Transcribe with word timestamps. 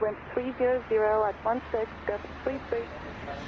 wind 0.00 0.16
300 0.32 0.82
at 1.24 1.34
16, 1.44 1.86
gust 2.06 2.24
33, 2.44 2.78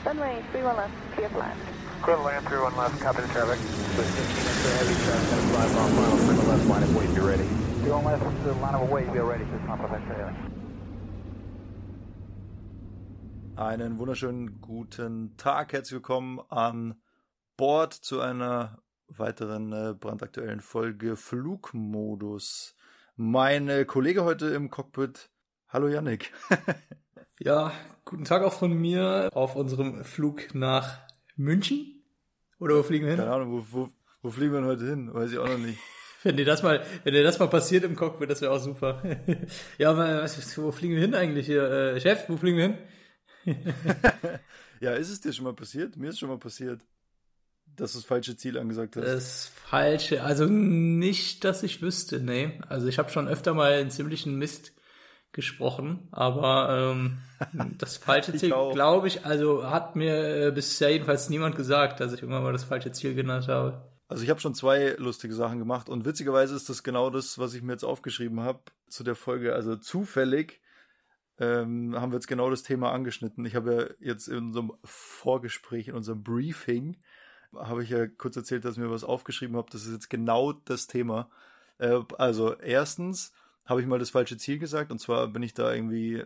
runway 0.05 0.43
31 0.53 0.77
left, 0.77 0.93
clear 1.15 1.29
for 1.31 1.39
land. 1.39 1.59
Clear 2.03 2.17
to 2.17 2.23
land, 2.23 2.47
31 2.47 2.77
left, 2.77 3.01
copy 3.01 3.23
the 3.23 3.29
traffic. 3.29 3.59
With 3.97 4.07
15 4.07 4.53
into 4.53 4.69
heavy 4.77 4.95
traffic, 5.05 5.31
gonna 5.31 5.49
fly 5.53 5.67
final, 5.73 6.19
clear 6.19 6.37
to 6.37 6.49
left, 6.49 6.67
line 6.67 6.83
of 6.83 6.97
weight, 6.97 7.15
be 7.15 7.21
ready. 7.21 7.45
31 7.83 8.05
left, 8.05 8.45
to 8.45 8.53
line 8.53 8.75
of 8.75 8.91
weight, 8.91 9.13
be 9.13 9.19
ready, 9.21 9.45
just 9.45 9.67
pump 9.67 9.83
up 9.83 9.93
extra 9.93 10.35
Einen 13.57 13.99
wunderschönen 13.99 14.61
guten 14.61 15.37
Tag, 15.37 15.73
herzlich 15.73 15.93
willkommen 15.93 16.41
an 16.49 17.01
Bord 17.57 17.93
zu 17.95 18.21
einer 18.21 18.79
weiteren 19.09 19.73
äh, 19.73 19.95
brandaktuellen 19.95 20.61
Folge 20.61 21.17
Flugmodus. 21.17 22.75
Mein 23.17 23.87
Kollege 23.87 24.25
heute 24.25 24.49
im 24.49 24.71
Cockpit, 24.71 25.31
hallo 25.73 25.89
Yannick. 25.89 26.33
ja, 27.41 27.73
guten 28.05 28.25
Tag 28.25 28.43
auch 28.43 28.53
von 28.53 28.73
mir 28.75 29.31
auf 29.33 29.57
unserem 29.57 30.05
Flug 30.05 30.55
nach 30.55 30.99
München. 31.35 32.03
Oder 32.59 32.77
wo 32.77 32.83
fliegen 32.83 33.07
wir 33.07 33.13
hin? 33.13 33.21
Keine 33.21 33.33
Ahnung, 33.33 33.53
wo, 33.53 33.67
wo, 33.71 33.91
wo 34.21 34.31
fliegen 34.31 34.53
wir 34.53 34.61
denn 34.61 34.69
heute 34.69 34.87
hin? 34.87 35.13
Weiß 35.13 35.33
ich 35.33 35.39
auch 35.39 35.49
noch 35.49 35.59
nicht. 35.59 35.79
Wenn 36.23 36.37
dir 36.37 36.45
das 36.45 36.63
mal, 36.63 36.87
wenn 37.03 37.15
dir 37.15 37.25
das 37.25 37.41
mal 37.41 37.49
passiert 37.49 37.83
im 37.83 37.97
Cockpit, 37.97 38.31
das 38.31 38.41
wäre 38.41 38.53
auch 38.53 38.61
super. 38.61 39.03
ja, 39.79 39.91
aber 39.91 40.23
was, 40.23 40.57
wo 40.57 40.71
fliegen 40.71 40.95
wir 40.95 41.01
hin 41.01 41.17
eigentlich 41.17 41.47
hier? 41.47 41.65
Äh, 41.65 42.01
Chef, 42.01 42.29
wo 42.29 42.37
fliegen 42.37 42.59
wir 42.59 42.65
hin? 43.45 43.59
ja, 44.81 44.93
ist 44.93 45.11
es 45.11 45.21
dir 45.21 45.33
schon 45.33 45.47
mal 45.47 45.53
passiert? 45.53 45.97
Mir 45.97 46.11
ist 46.11 46.21
schon 46.21 46.29
mal 46.29 46.39
passiert, 46.39 46.81
dass 47.75 47.95
du 47.95 47.99
das 47.99 48.05
falsche 48.05 48.37
Ziel 48.37 48.57
angesagt 48.57 48.95
hast. 48.95 49.05
Das 49.05 49.47
falsche, 49.49 50.23
also 50.23 50.47
nicht, 50.47 51.43
dass 51.43 51.65
ich 51.65 51.83
wüsste, 51.83 52.21
nee. 52.21 52.61
Also 52.69 52.87
ich 52.87 53.01
habe 53.01 53.11
schon 53.11 53.27
öfter 53.27 53.53
mal 53.53 53.73
einen 53.73 53.91
ziemlichen 53.91 54.39
Mist 54.39 54.71
gesprochen, 55.33 56.09
aber 56.13 56.93
ähm, 56.93 57.19
das 57.79 57.97
falsche 57.97 58.35
Ziel, 58.35 58.51
glaube 58.51 59.09
ich, 59.09 59.25
also 59.25 59.69
hat 59.71 59.97
mir 59.97 60.47
äh, 60.49 60.51
bisher 60.51 60.91
jedenfalls 60.91 61.31
niemand 61.31 61.57
gesagt, 61.57 62.01
dass 62.01 62.13
ich 62.13 62.23
irgendwann 62.23 62.43
mal 62.43 62.53
das 62.53 62.65
falsche 62.65 62.93
Ziel 62.93 63.15
genannt 63.15 63.49
habe. 63.49 63.91
Also 64.09 64.25
ich 64.25 64.31
habe 64.31 64.41
schon 64.41 64.55
zwei 64.55 64.95
lustige 64.99 65.35
Sachen 65.35 65.59
gemacht 65.59 65.89
und 65.89 66.05
witzigerweise 66.05 66.55
ist 66.55 66.69
das 66.69 66.83
genau 66.83 67.09
das, 67.09 67.39
was 67.39 67.55
ich 67.55 67.63
mir 67.63 67.73
jetzt 67.73 67.85
aufgeschrieben 67.85 68.41
habe 68.41 68.61
zu 68.89 69.05
der 69.05 69.15
Folge. 69.15 69.55
Also 69.55 69.77
zufällig 69.77 70.61
ähm, 71.39 71.99
haben 71.99 72.13
wir 72.13 72.17
jetzt 72.17 72.29
genau 72.29 72.51
das 72.51 72.63
Thema 72.63 72.93
angeschnitten. 72.93 73.47
Ich 73.47 73.57
habe 73.57 73.75
ja 73.75 74.07
jetzt 74.07 74.29
in 74.29 74.37
unserem 74.37 74.73
Vorgespräch, 74.85 75.89
in 75.89 75.95
unserem 75.95 76.23
Briefing, 76.23 76.99
habe 77.57 77.83
ich 77.83 77.91
ja 77.91 78.07
kurz 78.07 78.37
erzählt, 78.37 78.67
dass 78.67 78.77
ich 78.77 78.83
mir 78.83 78.91
was 78.91 79.05
aufgeschrieben 79.05 79.57
habe. 79.57 79.71
Das 79.73 79.87
ist 79.87 79.93
jetzt 79.93 80.11
genau 80.11 80.53
das 80.53 80.87
Thema. 80.87 81.31
Äh, 81.79 82.01
also 82.19 82.55
erstens 82.59 83.33
habe 83.65 83.81
ich 83.81 83.87
mal 83.87 83.99
das 83.99 84.11
falsche 84.11 84.37
Ziel 84.37 84.59
gesagt 84.59 84.91
und 84.91 84.99
zwar 84.99 85.29
bin 85.29 85.43
ich 85.43 85.55
da 85.55 85.73
irgendwie 85.73 86.25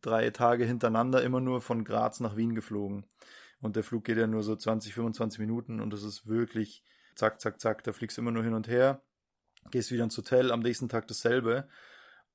drei 0.00 0.30
Tage 0.30 0.64
hintereinander 0.64 1.22
immer 1.22 1.40
nur 1.40 1.60
von 1.60 1.84
Graz 1.84 2.20
nach 2.20 2.36
Wien 2.36 2.54
geflogen. 2.54 3.06
Und 3.60 3.76
der 3.76 3.84
Flug 3.84 4.04
geht 4.04 4.16
ja 4.16 4.26
nur 4.26 4.42
so 4.42 4.56
20, 4.56 4.94
25 4.94 5.38
Minuten 5.38 5.80
und 5.80 5.92
das 5.92 6.02
ist 6.02 6.26
wirklich 6.26 6.82
zack, 7.14 7.40
zack, 7.40 7.60
zack. 7.60 7.84
Da 7.84 7.92
fliegst 7.92 8.16
du 8.16 8.22
immer 8.22 8.32
nur 8.32 8.42
hin 8.42 8.54
und 8.54 8.68
her, 8.68 9.02
gehst 9.70 9.92
wieder 9.92 10.04
ins 10.04 10.16
Hotel, 10.16 10.50
am 10.50 10.60
nächsten 10.60 10.88
Tag 10.88 11.06
dasselbe. 11.06 11.68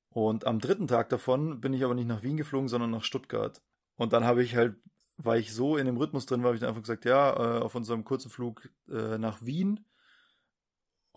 Und 0.09 0.47
am 0.47 0.59
dritten 0.59 0.87
Tag 0.87 1.09
davon 1.09 1.59
bin 1.59 1.73
ich 1.73 1.83
aber 1.83 1.93
nicht 1.93 2.07
nach 2.07 2.23
Wien 2.23 2.37
geflogen, 2.37 2.69
sondern 2.69 2.91
nach 2.91 3.03
Stuttgart. 3.03 3.61
Und 3.97 4.13
dann 4.13 4.23
habe 4.23 4.41
ich 4.41 4.55
halt, 4.55 4.77
weil 5.17 5.39
ich 5.39 5.53
so 5.53 5.77
in 5.77 5.85
dem 5.85 5.97
Rhythmus 5.97 6.25
drin 6.25 6.41
war, 6.41 6.47
habe 6.47 6.55
ich 6.55 6.61
dann 6.61 6.69
einfach 6.69 6.81
gesagt, 6.81 7.05
ja, 7.05 7.33
äh, 7.33 7.59
auf 7.59 7.75
unserem 7.75 8.05
kurzen 8.05 8.31
Flug 8.31 8.69
äh, 8.89 9.17
nach 9.17 9.41
Wien. 9.41 9.85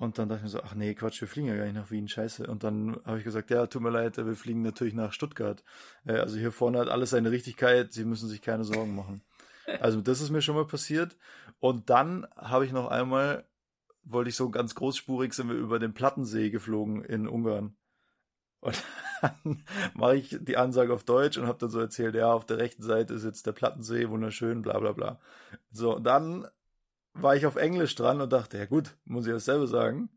Und 0.00 0.16
dann 0.16 0.30
dachte 0.30 0.38
ich 0.38 0.44
mir 0.44 0.48
so, 0.48 0.62
ach 0.62 0.74
nee, 0.74 0.94
Quatsch, 0.94 1.20
wir 1.20 1.28
fliegen 1.28 1.48
ja 1.48 1.56
gar 1.56 1.64
nicht 1.64 1.74
nach 1.74 1.90
Wien, 1.90 2.08
scheiße. 2.08 2.46
Und 2.46 2.64
dann 2.64 2.98
habe 3.04 3.18
ich 3.18 3.24
gesagt, 3.24 3.50
ja, 3.50 3.66
tut 3.66 3.82
mir 3.82 3.90
leid, 3.90 4.16
wir 4.16 4.34
fliegen 4.34 4.62
natürlich 4.62 4.94
nach 4.94 5.12
Stuttgart. 5.12 5.62
Äh, 6.06 6.14
also 6.14 6.38
hier 6.38 6.52
vorne 6.52 6.78
hat 6.78 6.88
alles 6.88 7.10
seine 7.10 7.30
Richtigkeit, 7.30 7.92
Sie 7.92 8.06
müssen 8.06 8.27
sich 8.27 8.40
keine 8.40 8.64
Sorgen 8.64 8.96
machen. 8.96 9.22
Also 9.80 10.00
das 10.00 10.20
ist 10.20 10.30
mir 10.30 10.42
schon 10.42 10.56
mal 10.56 10.66
passiert. 10.66 11.16
Und 11.60 11.90
dann 11.90 12.27
habe 12.34 12.64
ich 12.64 12.72
noch 12.72 12.89
einmal, 12.89 13.44
wollte 14.02 14.30
ich 14.30 14.36
so 14.36 14.50
ganz 14.50 14.74
großspurig, 14.74 15.33
sind 15.33 15.48
wir 15.48 15.55
über 15.55 15.78
den 15.78 15.92
Plattensee 15.92 16.50
geflogen 16.50 17.05
in 17.05 17.28
Ungarn. 17.28 17.77
Und 18.60 18.83
dann 19.20 19.62
mache 19.94 20.16
ich 20.16 20.36
die 20.40 20.56
Ansage 20.56 20.94
auf 20.94 21.05
Deutsch 21.05 21.36
und 21.36 21.46
habe 21.46 21.58
dann 21.58 21.70
so 21.70 21.78
erzählt, 21.78 22.14
ja, 22.14 22.33
auf 22.33 22.46
der 22.46 22.56
rechten 22.56 22.83
Seite 22.83 23.14
ist 23.14 23.24
jetzt 23.24 23.46
der 23.46 23.52
Plattensee, 23.52 24.08
wunderschön, 24.08 24.62
bla 24.62 24.78
bla 24.80 24.92
bla. 24.92 25.20
So, 25.70 25.94
und 25.94 26.05
dann 26.05 26.48
war 27.14 27.36
ich 27.36 27.46
auf 27.46 27.56
Englisch 27.56 27.94
dran 27.94 28.20
und 28.20 28.32
dachte, 28.32 28.58
ja 28.58 28.66
gut, 28.66 28.96
muss 29.04 29.26
ich 29.26 29.32
dasselbe 29.32 29.66
sagen. 29.66 30.10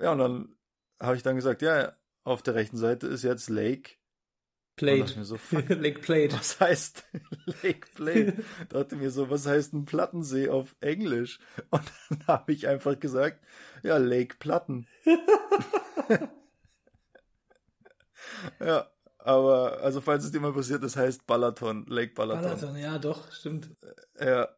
Ja, 0.00 0.12
und 0.12 0.18
dann 0.18 0.56
habe 1.00 1.16
ich 1.16 1.22
dann 1.22 1.36
gesagt, 1.36 1.62
ja, 1.62 1.92
auf 2.24 2.42
der 2.42 2.54
rechten 2.54 2.76
Seite 2.76 3.06
ist 3.06 3.22
jetzt 3.22 3.48
Lake 3.48 3.92
Plate. 4.76 5.24
So, 5.24 5.38
Lake 5.68 6.00
Plate. 6.00 6.36
Was 6.36 6.58
heißt 6.60 7.04
Lake 7.62 7.88
Plate? 7.94 8.34
dachte 8.68 8.96
mir 8.96 9.10
so, 9.10 9.30
was 9.30 9.46
heißt 9.46 9.72
ein 9.74 9.84
Plattensee 9.84 10.48
auf 10.48 10.74
Englisch? 10.80 11.38
Und 11.70 11.82
dann 12.08 12.26
habe 12.26 12.52
ich 12.52 12.66
einfach 12.66 12.98
gesagt, 12.98 13.44
ja, 13.82 13.98
Lake 13.98 14.36
Platten. 14.38 14.86
Ja, 18.60 18.90
aber 19.18 19.80
also 19.80 20.00
falls 20.00 20.24
es 20.24 20.32
dir 20.32 20.40
mal 20.40 20.52
passiert, 20.52 20.82
das 20.82 20.96
heißt 20.96 21.26
Balaton, 21.26 21.86
Lake 21.86 22.14
Balaton. 22.14 22.42
Balaton, 22.42 22.76
ja, 22.76 22.98
doch, 22.98 23.30
stimmt. 23.32 23.70
Ja. 24.20 24.48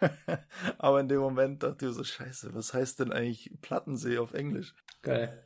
aber 0.78 1.00
in 1.00 1.08
dem 1.08 1.20
Moment 1.20 1.62
dachte 1.62 1.86
ich 1.86 1.94
so, 1.94 2.04
scheiße, 2.04 2.54
was 2.54 2.74
heißt 2.74 3.00
denn 3.00 3.12
eigentlich 3.12 3.50
Plattensee 3.60 4.18
auf 4.18 4.34
Englisch? 4.34 4.74
Geil. 5.02 5.42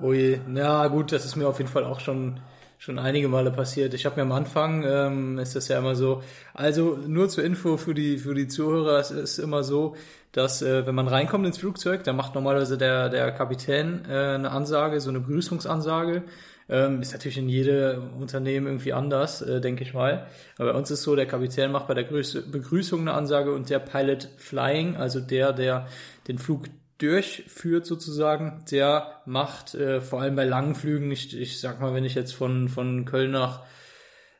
Ui, 0.00 0.40
na 0.48 0.86
gut, 0.88 1.12
das 1.12 1.24
ist 1.24 1.36
mir 1.36 1.46
auf 1.46 1.58
jeden 1.58 1.70
Fall 1.70 1.84
auch 1.84 2.00
schon 2.00 2.40
schon 2.82 2.98
einige 2.98 3.28
Male 3.28 3.52
passiert. 3.52 3.94
Ich 3.94 4.06
habe 4.06 4.16
mir 4.16 4.22
am 4.22 4.32
Anfang 4.32 4.82
ähm, 4.84 5.38
ist 5.38 5.54
das 5.54 5.68
ja 5.68 5.78
immer 5.78 5.94
so. 5.94 6.20
Also 6.52 6.98
nur 7.06 7.28
zur 7.28 7.44
Info 7.44 7.76
für 7.76 7.94
die 7.94 8.18
für 8.18 8.34
die 8.34 8.48
Zuhörer, 8.48 8.98
es 8.98 9.12
ist 9.12 9.38
immer 9.38 9.62
so, 9.62 9.94
dass 10.32 10.62
äh, 10.62 10.84
wenn 10.84 10.96
man 10.96 11.06
reinkommt 11.06 11.46
ins 11.46 11.58
Flugzeug, 11.58 12.02
dann 12.02 12.16
macht 12.16 12.34
normalerweise 12.34 12.76
der 12.78 13.08
der 13.08 13.30
Kapitän 13.30 14.04
äh, 14.08 14.34
eine 14.34 14.50
Ansage, 14.50 15.00
so 15.00 15.10
eine 15.10 15.20
Begrüßungsansage. 15.20 16.24
Ähm, 16.72 17.02
ist 17.02 17.12
natürlich 17.12 17.36
in 17.36 17.50
jedem 17.50 18.14
Unternehmen 18.14 18.66
irgendwie 18.66 18.94
anders, 18.94 19.42
äh, 19.42 19.60
denke 19.60 19.82
ich 19.82 19.92
mal. 19.92 20.26
Aber 20.56 20.72
bei 20.72 20.78
uns 20.78 20.90
ist 20.90 21.02
so, 21.02 21.14
der 21.14 21.26
Kapitän 21.26 21.70
macht 21.70 21.86
bei 21.86 21.92
der 21.92 22.04
Begrüßung 22.04 23.02
eine 23.02 23.12
Ansage 23.12 23.52
und 23.52 23.68
der 23.68 23.78
Pilot 23.78 24.30
Flying, 24.38 24.96
also 24.96 25.20
der, 25.20 25.52
der 25.52 25.86
den 26.28 26.38
Flug 26.38 26.68
durchführt 26.96 27.84
sozusagen, 27.84 28.64
der 28.70 29.20
macht 29.26 29.74
äh, 29.74 30.00
vor 30.00 30.22
allem 30.22 30.34
bei 30.34 30.46
langen 30.46 30.74
Flügen, 30.74 31.10
ich, 31.10 31.38
ich 31.38 31.60
sag 31.60 31.78
mal, 31.78 31.92
wenn 31.92 32.06
ich 32.06 32.14
jetzt 32.14 32.32
von, 32.32 32.70
von 32.70 33.04
Köln 33.04 33.32
nach 33.32 33.60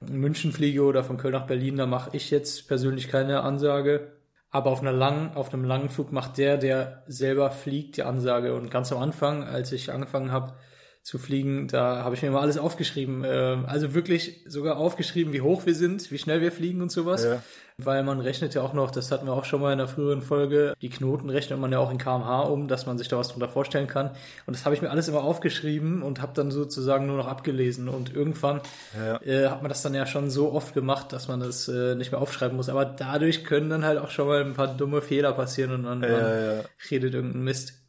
München 0.00 0.53
fliege 0.53 0.84
oder 0.84 1.04
von 1.04 1.19
Köln 1.19 1.34
nach 1.34 1.47
Berlin, 1.47 1.76
da 1.76 1.84
mache 1.84 2.16
ich 2.16 2.31
jetzt 2.31 2.66
persönlich 2.66 3.09
keine 3.09 3.43
Ansage. 3.43 4.12
Aber 4.50 4.70
auf 4.70 4.81
einer 4.81 4.93
langen, 4.93 5.34
auf 5.34 5.53
einem 5.53 5.64
langen 5.64 5.91
Flug 5.91 6.12
macht 6.12 6.38
der, 6.38 6.56
der 6.56 7.03
selber 7.09 7.50
fliegt, 7.50 7.99
die 7.99 8.04
Ansage. 8.04 8.54
Und 8.54 8.70
ganz 8.70 8.91
am 8.91 9.03
Anfang, 9.03 9.44
als 9.44 9.72
ich 9.72 9.93
angefangen 9.93 10.32
habe, 10.32 10.54
zu 11.03 11.19
fliegen. 11.19 11.67
Da 11.67 12.05
habe 12.05 12.15
ich 12.15 12.23
mir 12.23 12.31
mal 12.31 12.41
alles 12.41 12.59
aufgeschrieben. 12.59 13.25
Äh, 13.25 13.59
also 13.67 13.93
wirklich 13.93 14.45
sogar 14.47 14.77
aufgeschrieben, 14.77 15.33
wie 15.33 15.41
hoch 15.41 15.67
wir 15.67 15.75
sind, 15.75 16.11
wie 16.13 16.19
schnell 16.19 16.41
wir 16.41 16.53
fliegen 16.53 16.81
und 16.81 16.93
sowas. 16.93 17.25
Ja. 17.25 17.43
Weil 17.79 18.05
man 18.05 18.21
rechnet 18.21 18.55
ja 18.55 18.63
auch 18.63 18.75
noch, 18.75 18.91
das 18.91 19.11
hatten 19.11 19.27
wir 19.27 19.33
auch 19.33 19.45
schon 19.45 19.61
mal 19.61 19.73
in 19.73 19.81
einer 19.81 19.89
früheren 19.89 20.23
Folge, 20.23 20.75
die 20.81 20.91
Knoten 20.91 21.31
rechnet 21.31 21.59
man 21.59 21.73
ja 21.73 21.79
auch 21.79 21.91
in 21.91 21.99
kmh 21.99 22.43
um, 22.43 22.69
dass 22.69 22.87
man 22.87 22.99
sich 22.99 23.09
da 23.09 23.17
was 23.19 23.29
drunter 23.29 23.49
vorstellen 23.49 23.89
kann. 23.89 24.11
Und 24.47 24.55
das 24.55 24.65
habe 24.65 24.77
ich 24.77 24.83
mir 24.83 24.91
alles 24.91 25.09
immer 25.09 25.25
aufgeschrieben 25.25 26.03
und 26.03 26.21
habe 26.23 26.33
dann 26.35 26.53
sozusagen 26.53 27.07
nur 27.07 27.17
noch 27.17 27.27
abgelesen. 27.27 27.89
Und 27.89 28.15
irgendwann 28.15 28.61
ja. 28.97 29.21
äh, 29.23 29.49
hat 29.49 29.62
man 29.62 29.71
das 29.71 29.83
dann 29.83 29.95
ja 29.95 30.07
schon 30.07 30.31
so 30.31 30.53
oft 30.53 30.75
gemacht, 30.75 31.12
dass 31.12 31.27
man 31.27 31.41
das 31.41 31.67
äh, 31.67 31.97
nicht 31.97 32.12
mehr 32.12 32.21
aufschreiben 32.21 32.57
muss. 32.57 32.69
Aber 32.69 32.85
dadurch 32.85 33.45
können 33.45 33.71
dann 33.71 33.85
halt 33.85 33.99
auch 33.99 34.11
schon 34.11 34.29
mal 34.29 34.45
ein 34.45 34.55
paar 34.55 34.69
dumme 34.69 35.03
Fehler 35.03 35.33
passieren 35.33 35.73
und 35.73 35.83
dann, 35.85 36.03
ja, 36.03 36.09
dann 36.09 36.65
redet 36.91 37.15
irgendein 37.15 37.43
Mist. 37.43 37.81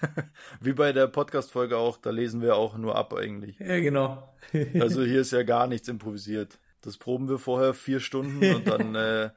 Wie 0.60 0.72
bei 0.72 0.92
der 0.92 1.06
Podcast-Folge 1.06 1.76
auch, 1.76 1.98
da 1.98 2.10
lesen 2.10 2.42
wir 2.42 2.56
auch 2.56 2.76
nur 2.76 2.96
ab 2.96 3.14
eigentlich. 3.14 3.58
Ja, 3.58 3.80
genau. 3.80 4.32
also 4.80 5.02
hier 5.02 5.20
ist 5.20 5.32
ja 5.32 5.42
gar 5.42 5.66
nichts 5.66 5.88
improvisiert. 5.88 6.58
Das 6.80 6.96
proben 6.96 7.28
wir 7.28 7.38
vorher 7.38 7.74
vier 7.74 8.00
Stunden 8.00 8.54
und 8.54 8.68
dann, 8.68 8.94
äh, 8.94 9.30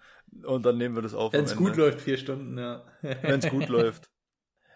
und 0.43 0.65
dann 0.65 0.77
nehmen 0.77 0.95
wir 0.95 1.01
das 1.01 1.13
auf. 1.13 1.33
Wenn 1.33 1.45
es 1.45 1.55
gut 1.55 1.75
läuft, 1.75 2.01
vier 2.01 2.17
Stunden, 2.17 2.57
ja. 2.57 2.83
Wenn 3.01 3.39
es 3.39 3.49
gut 3.49 3.67
läuft. 3.69 4.09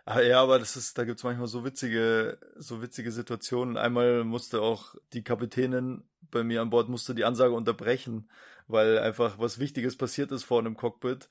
Ah, 0.07 0.21
ja, 0.21 0.42
aber 0.42 0.59
das 0.59 0.75
ist, 0.75 0.98
da 1.00 1.04
gibt's 1.04 1.24
manchmal 1.24 1.48
so 1.48 1.65
witzige, 1.65 2.38
so 2.57 2.83
witzige 2.83 3.12
Situationen. 3.12 3.75
Einmal 3.75 4.24
musste 4.24 4.62
auch 4.62 4.94
die 5.13 5.24
Kapitänin 5.24 6.04
bei 6.30 6.44
mir 6.44 6.62
an 6.62 6.69
Bord 6.69 6.89
musste 6.89 7.15
die 7.15 7.25
Ansage 7.25 7.54
unterbrechen, 7.54 8.30
weil 8.68 9.00
einfach 9.00 9.39
was 9.39 9.57
Wichtiges 9.57 9.95
passiert 9.95 10.31
ist 10.31 10.44
vor 10.44 10.59
einem 10.59 10.75
Cockpit. 10.75 11.30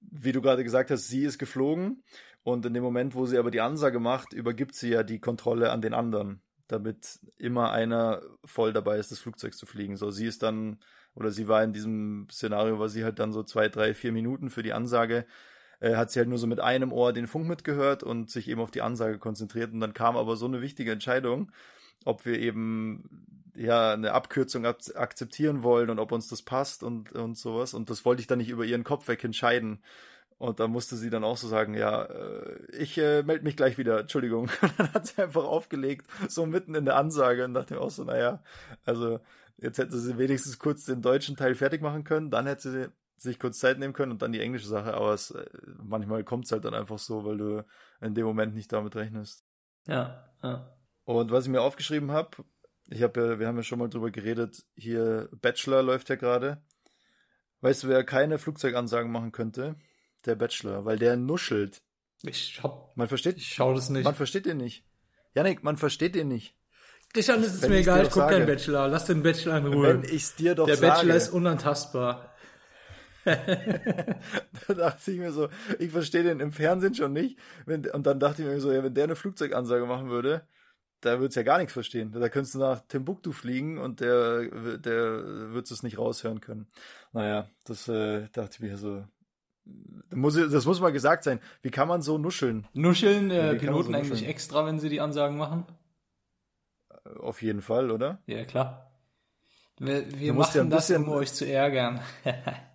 Wie 0.00 0.32
du 0.32 0.40
gerade 0.40 0.64
gesagt 0.64 0.90
hast, 0.90 1.08
sie 1.08 1.24
ist 1.24 1.38
geflogen 1.38 2.02
und 2.42 2.64
in 2.64 2.74
dem 2.74 2.82
Moment, 2.82 3.14
wo 3.14 3.26
sie 3.26 3.38
aber 3.38 3.50
die 3.50 3.60
Ansage 3.60 4.00
macht, 4.00 4.32
übergibt 4.32 4.74
sie 4.74 4.90
ja 4.90 5.02
die 5.02 5.20
Kontrolle 5.20 5.70
an 5.70 5.82
den 5.82 5.94
anderen, 5.94 6.40
damit 6.68 7.20
immer 7.36 7.70
einer 7.70 8.22
voll 8.44 8.72
dabei 8.72 8.98
ist, 8.98 9.10
das 9.10 9.18
Flugzeug 9.18 9.54
zu 9.54 9.66
fliegen. 9.66 9.96
So, 9.96 10.10
sie 10.10 10.26
ist 10.26 10.42
dann, 10.42 10.78
oder 11.14 11.30
sie 11.30 11.48
war 11.48 11.62
in 11.62 11.72
diesem 11.72 12.26
Szenario, 12.30 12.78
war 12.78 12.88
sie 12.88 13.04
halt 13.04 13.18
dann 13.18 13.32
so 13.32 13.42
zwei, 13.42 13.68
drei, 13.68 13.94
vier 13.94 14.12
Minuten 14.12 14.48
für 14.48 14.62
die 14.62 14.72
Ansage, 14.72 15.26
äh, 15.80 15.96
hat 15.96 16.10
sie 16.10 16.20
halt 16.20 16.28
nur 16.28 16.38
so 16.38 16.46
mit 16.46 16.60
einem 16.60 16.92
Ohr 16.92 17.12
den 17.12 17.26
Funk 17.26 17.46
mitgehört 17.46 18.02
und 18.02 18.30
sich 18.30 18.48
eben 18.48 18.60
auf 18.60 18.70
die 18.70 18.82
Ansage 18.82 19.18
konzentriert. 19.18 19.72
Und 19.72 19.80
dann 19.80 19.94
kam 19.94 20.16
aber 20.16 20.36
so 20.36 20.46
eine 20.46 20.62
wichtige 20.62 20.92
Entscheidung, 20.92 21.52
ob 22.04 22.24
wir 22.24 22.38
eben 22.38 23.39
ja 23.54 23.92
eine 23.92 24.12
Abkürzung 24.12 24.64
akzeptieren 24.66 25.62
wollen 25.62 25.90
und 25.90 25.98
ob 25.98 26.12
uns 26.12 26.28
das 26.28 26.42
passt 26.42 26.82
und, 26.82 27.12
und 27.12 27.36
sowas. 27.36 27.74
Und 27.74 27.90
das 27.90 28.04
wollte 28.04 28.20
ich 28.20 28.26
dann 28.26 28.38
nicht 28.38 28.50
über 28.50 28.64
ihren 28.64 28.84
Kopf 28.84 29.08
weg 29.08 29.22
entscheiden. 29.24 29.82
Und 30.38 30.58
da 30.58 30.68
musste 30.68 30.96
sie 30.96 31.10
dann 31.10 31.22
auch 31.22 31.36
so 31.36 31.48
sagen, 31.48 31.74
ja, 31.74 32.04
äh, 32.04 32.64
ich 32.72 32.96
äh, 32.96 33.22
melde 33.22 33.44
mich 33.44 33.56
gleich 33.56 33.76
wieder, 33.76 34.00
Entschuldigung. 34.00 34.48
Und 34.62 34.72
dann 34.78 34.94
hat 34.94 35.06
sie 35.06 35.22
einfach 35.22 35.44
aufgelegt, 35.44 36.06
so 36.28 36.46
mitten 36.46 36.74
in 36.74 36.86
der 36.86 36.96
Ansage 36.96 37.44
und 37.44 37.52
dachte 37.52 37.74
mir 37.74 37.80
auch 37.82 37.90
so, 37.90 38.04
naja, 38.04 38.42
also 38.86 39.20
jetzt 39.58 39.76
hätte 39.76 39.98
sie 39.98 40.16
wenigstens 40.16 40.58
kurz 40.58 40.86
den 40.86 41.02
deutschen 41.02 41.36
Teil 41.36 41.54
fertig 41.54 41.82
machen 41.82 42.04
können, 42.04 42.30
dann 42.30 42.46
hätte 42.46 42.70
sie 42.70 42.88
sich 43.18 43.38
kurz 43.38 43.58
Zeit 43.58 43.78
nehmen 43.78 43.92
können 43.92 44.12
und 44.12 44.22
dann 44.22 44.32
die 44.32 44.40
englische 44.40 44.66
Sache, 44.66 44.94
aber 44.94 45.12
es, 45.12 45.30
äh, 45.30 45.44
manchmal 45.82 46.24
kommt 46.24 46.46
es 46.46 46.52
halt 46.52 46.64
dann 46.64 46.72
einfach 46.72 46.98
so, 46.98 47.26
weil 47.26 47.36
du 47.36 47.64
in 48.00 48.14
dem 48.14 48.24
Moment 48.24 48.54
nicht 48.54 48.72
damit 48.72 48.96
rechnest. 48.96 49.44
Ja, 49.86 50.24
ja. 50.42 50.74
Und 51.04 51.30
was 51.30 51.44
ich 51.44 51.50
mir 51.50 51.60
aufgeschrieben 51.60 52.12
habe, 52.12 52.30
ich 52.90 53.02
habe 53.02 53.20
ja, 53.20 53.38
wir 53.38 53.46
haben 53.46 53.56
ja 53.56 53.62
schon 53.62 53.78
mal 53.78 53.88
drüber 53.88 54.10
geredet, 54.10 54.64
hier 54.76 55.28
Bachelor 55.40 55.82
läuft 55.82 56.08
ja 56.08 56.16
gerade. 56.16 56.60
Weißt 57.60 57.84
du, 57.84 57.88
wer 57.88 58.04
keine 58.04 58.38
Flugzeugansagen 58.38 59.10
machen 59.10 59.32
könnte? 59.32 59.76
Der 60.26 60.34
Bachelor, 60.34 60.84
weil 60.84 60.98
der 60.98 61.16
nuschelt. 61.16 61.82
Ich 62.22 62.60
hab, 62.62 62.96
man 62.96 63.08
versteht, 63.08 63.36
ich 63.36 63.48
schau 63.54 63.74
das 63.74 63.90
nicht. 63.90 64.04
Man 64.04 64.14
versteht 64.14 64.46
den 64.46 64.58
nicht. 64.58 64.84
Janik, 65.34 65.62
man 65.62 65.76
versteht 65.76 66.14
den 66.14 66.28
nicht. 66.28 66.54
Christian, 67.12 67.42
ist 67.42 67.54
es 67.54 67.68
mir 67.68 67.78
egal, 67.78 68.04
ich 68.04 68.10
guck 68.10 68.28
keinen 68.28 68.46
Bachelor. 68.46 68.88
Lass 68.88 69.06
den 69.06 69.22
Bachelor 69.22 69.58
in 69.58 69.66
Ruhe. 69.66 69.88
Wenn 69.88 70.04
ich's 70.04 70.36
dir 70.36 70.54
doch 70.54 70.66
Der 70.66 70.76
sage. 70.76 70.92
Bachelor 70.92 71.14
ist 71.14 71.28
unantastbar. 71.30 72.34
da 73.24 74.74
dachte 74.74 75.10
ich 75.10 75.18
mir 75.18 75.32
so, 75.32 75.48
ich 75.78 75.90
verstehe 75.90 76.22
den 76.22 76.40
im 76.40 76.52
Fernsehen 76.52 76.94
schon 76.94 77.12
nicht. 77.12 77.38
Wenn, 77.66 77.86
und 77.90 78.06
dann 78.06 78.18
dachte 78.20 78.42
ich 78.42 78.48
mir 78.48 78.60
so, 78.60 78.72
ja, 78.72 78.82
wenn 78.82 78.94
der 78.94 79.04
eine 79.04 79.16
Flugzeugansage 79.16 79.86
machen 79.86 80.08
würde, 80.08 80.42
da 81.00 81.18
würdest 81.20 81.36
ja 81.36 81.42
gar 81.42 81.58
nichts 81.58 81.72
verstehen. 81.72 82.12
Da 82.12 82.28
könntest 82.28 82.54
du 82.54 82.58
nach 82.58 82.80
Timbuktu 82.88 83.32
fliegen 83.32 83.78
und 83.78 84.00
der, 84.00 84.78
der 84.78 85.52
wird 85.52 85.70
es 85.70 85.82
nicht 85.82 85.98
raushören 85.98 86.40
können. 86.40 86.66
Naja, 87.12 87.48
das 87.64 87.88
äh, 87.88 88.28
dachte 88.32 88.54
ich 88.54 88.60
mir 88.60 88.76
so. 88.76 89.04
Das 89.64 90.16
muss, 90.16 90.34
das 90.34 90.64
muss 90.66 90.80
mal 90.80 90.90
gesagt 90.92 91.24
sein. 91.24 91.40
Wie 91.62 91.70
kann 91.70 91.88
man 91.88 92.02
so 92.02 92.18
nuscheln? 92.18 92.66
Nuscheln 92.72 93.30
äh, 93.30 93.52
Ja, 93.52 93.58
Piloten 93.58 93.92
so 93.92 93.98
eigentlich 93.98 94.10
nuscheln? 94.10 94.30
extra, 94.30 94.66
wenn 94.66 94.78
sie 94.80 94.88
die 94.88 95.00
Ansagen 95.00 95.36
machen? 95.36 95.64
Auf 97.18 97.42
jeden 97.42 97.62
Fall, 97.62 97.90
oder? 97.90 98.18
Ja, 98.26 98.44
klar. 98.44 98.90
Wir, 99.78 100.06
wir 100.18 100.26
ja 100.28 100.32
machen 100.34 100.60
ein 100.60 100.70
das, 100.70 100.90
um 100.90 101.08
euch 101.08 101.32
zu 101.32 101.46
ärgern. 101.46 102.00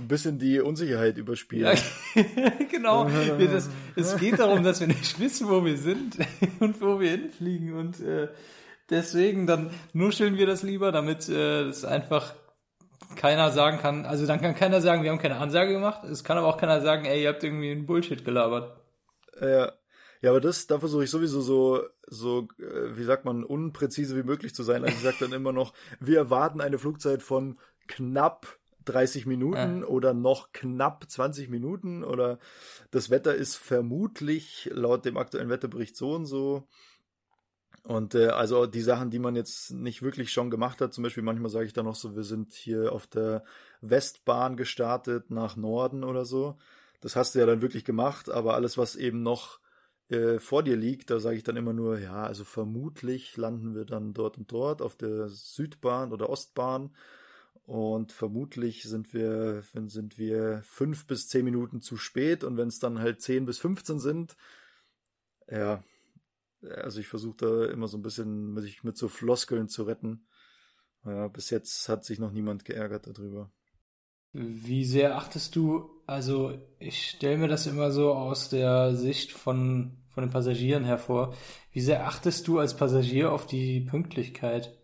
Ein 0.00 0.08
bisschen 0.08 0.38
die 0.38 0.60
Unsicherheit 0.60 1.16
Ja, 1.16 1.20
überspielen. 1.20 1.78
genau. 2.70 3.06
Wir, 3.08 3.48
das, 3.48 3.68
es 3.96 4.16
geht 4.16 4.38
darum, 4.38 4.64
dass 4.64 4.80
wir 4.80 4.86
nicht 4.86 5.20
wissen, 5.20 5.48
wo 5.48 5.64
wir 5.64 5.76
sind 5.76 6.16
und 6.60 6.80
wo 6.80 6.98
wir 6.98 7.10
hinfliegen. 7.10 7.74
Und 7.74 8.00
äh, 8.00 8.28
deswegen 8.88 9.46
dann 9.46 9.70
nuscheln 9.92 10.38
wir 10.38 10.46
das 10.46 10.62
lieber, 10.62 10.90
damit 10.90 11.28
äh, 11.28 11.66
das 11.66 11.84
einfach 11.84 12.34
keiner 13.16 13.50
sagen 13.50 13.78
kann. 13.78 14.06
Also 14.06 14.26
dann 14.26 14.40
kann 14.40 14.54
keiner 14.54 14.80
sagen, 14.80 15.02
wir 15.02 15.10
haben 15.10 15.18
keine 15.18 15.36
Ansage 15.36 15.72
gemacht. 15.72 16.04
Es 16.04 16.24
kann 16.24 16.38
aber 16.38 16.46
auch 16.46 16.56
keiner 16.56 16.80
sagen, 16.80 17.04
ey, 17.04 17.22
ihr 17.22 17.28
habt 17.28 17.44
irgendwie 17.44 17.70
einen 17.70 17.84
Bullshit 17.86 18.24
gelabert. 18.24 18.80
Ja. 19.40 19.72
Ja, 20.22 20.30
aber 20.30 20.40
das, 20.40 20.66
da 20.66 20.78
versuche 20.78 21.04
ich 21.04 21.10
sowieso 21.10 21.40
so, 21.40 21.82
so, 22.06 22.48
äh, 22.58 22.96
wie 22.96 23.04
sagt 23.04 23.24
man, 23.24 23.42
unpräzise 23.42 24.16
wie 24.16 24.22
möglich 24.22 24.54
zu 24.54 24.62
sein. 24.62 24.84
Also 24.84 24.94
ich 24.94 25.02
sage 25.02 25.16
dann 25.20 25.32
immer 25.32 25.52
noch, 25.52 25.72
wir 25.98 26.18
erwarten 26.18 26.60
eine 26.60 26.78
Flugzeit 26.78 27.22
von 27.22 27.58
knapp 27.86 28.58
30 28.84 29.26
Minuten 29.26 29.84
oder 29.84 30.14
noch 30.14 30.52
knapp 30.52 31.04
20 31.08 31.48
Minuten 31.48 32.04
oder 32.04 32.38
das 32.90 33.10
Wetter 33.10 33.34
ist 33.34 33.56
vermutlich 33.56 34.70
laut 34.72 35.04
dem 35.04 35.16
aktuellen 35.16 35.50
Wetterbericht 35.50 35.96
so 35.96 36.14
und 36.14 36.26
so. 36.26 36.66
Und 37.82 38.14
äh, 38.14 38.28
also 38.28 38.66
die 38.66 38.82
Sachen, 38.82 39.10
die 39.10 39.18
man 39.18 39.36
jetzt 39.36 39.72
nicht 39.72 40.02
wirklich 40.02 40.32
schon 40.32 40.50
gemacht 40.50 40.80
hat, 40.80 40.92
zum 40.92 41.02
Beispiel 41.02 41.22
manchmal 41.22 41.50
sage 41.50 41.66
ich 41.66 41.72
dann 41.72 41.86
noch 41.86 41.94
so, 41.94 42.14
wir 42.14 42.24
sind 42.24 42.52
hier 42.52 42.92
auf 42.92 43.06
der 43.06 43.44
Westbahn 43.80 44.56
gestartet 44.56 45.30
nach 45.30 45.56
Norden 45.56 46.04
oder 46.04 46.24
so. 46.24 46.58
Das 47.00 47.16
hast 47.16 47.34
du 47.34 47.38
ja 47.38 47.46
dann 47.46 47.62
wirklich 47.62 47.84
gemacht, 47.84 48.30
aber 48.30 48.54
alles, 48.54 48.76
was 48.76 48.96
eben 48.96 49.22
noch 49.22 49.60
äh, 50.10 50.38
vor 50.38 50.62
dir 50.62 50.76
liegt, 50.76 51.10
da 51.10 51.20
sage 51.20 51.36
ich 51.36 51.44
dann 51.44 51.56
immer 51.56 51.72
nur, 51.72 51.98
ja, 51.98 52.22
also 52.24 52.44
vermutlich 52.44 53.36
landen 53.36 53.74
wir 53.74 53.84
dann 53.86 54.12
dort 54.12 54.36
und 54.36 54.52
dort 54.52 54.82
auf 54.82 54.96
der 54.96 55.28
Südbahn 55.28 56.12
oder 56.12 56.28
Ostbahn 56.28 56.90
und 57.64 58.12
vermutlich 58.12 58.82
sind 58.82 59.14
wir, 59.14 59.62
sind 59.86 60.18
wir 60.18 60.62
fünf 60.64 61.06
bis 61.06 61.28
zehn 61.28 61.44
Minuten 61.44 61.80
zu 61.80 61.96
spät 61.96 62.42
und 62.42 62.56
wenn 62.56 62.68
es 62.68 62.80
dann 62.80 62.98
halt 62.98 63.22
zehn 63.22 63.46
bis 63.46 63.58
15 63.58 64.00
sind, 64.00 64.36
ja, 65.48 65.82
also 66.62 67.00
ich 67.00 67.08
versuche 67.08 67.36
da 67.36 67.64
immer 67.66 67.88
so 67.88 67.96
ein 67.96 68.02
bisschen 68.02 68.54
mich 68.54 68.84
mit 68.84 68.96
so 68.96 69.08
Floskeln 69.08 69.68
zu 69.68 69.84
retten. 69.84 70.26
Ja, 71.04 71.28
bis 71.28 71.50
jetzt 71.50 71.88
hat 71.88 72.04
sich 72.04 72.18
noch 72.18 72.32
niemand 72.32 72.64
geärgert 72.64 73.06
darüber. 73.06 73.50
Wie 74.32 74.84
sehr 74.84 75.16
achtest 75.16 75.56
du, 75.56 75.90
also 76.06 76.58
ich 76.78 77.10
stelle 77.10 77.38
mir 77.38 77.48
das 77.48 77.66
immer 77.66 77.90
so 77.90 78.12
aus 78.12 78.48
der 78.48 78.94
Sicht 78.94 79.32
von, 79.32 79.96
von 80.08 80.22
den 80.22 80.30
Passagieren 80.30 80.84
hervor, 80.84 81.34
wie 81.72 81.80
sehr 81.80 82.06
achtest 82.06 82.46
du 82.46 82.58
als 82.58 82.76
Passagier 82.76 83.32
auf 83.32 83.46
die 83.46 83.80
Pünktlichkeit? 83.80 84.79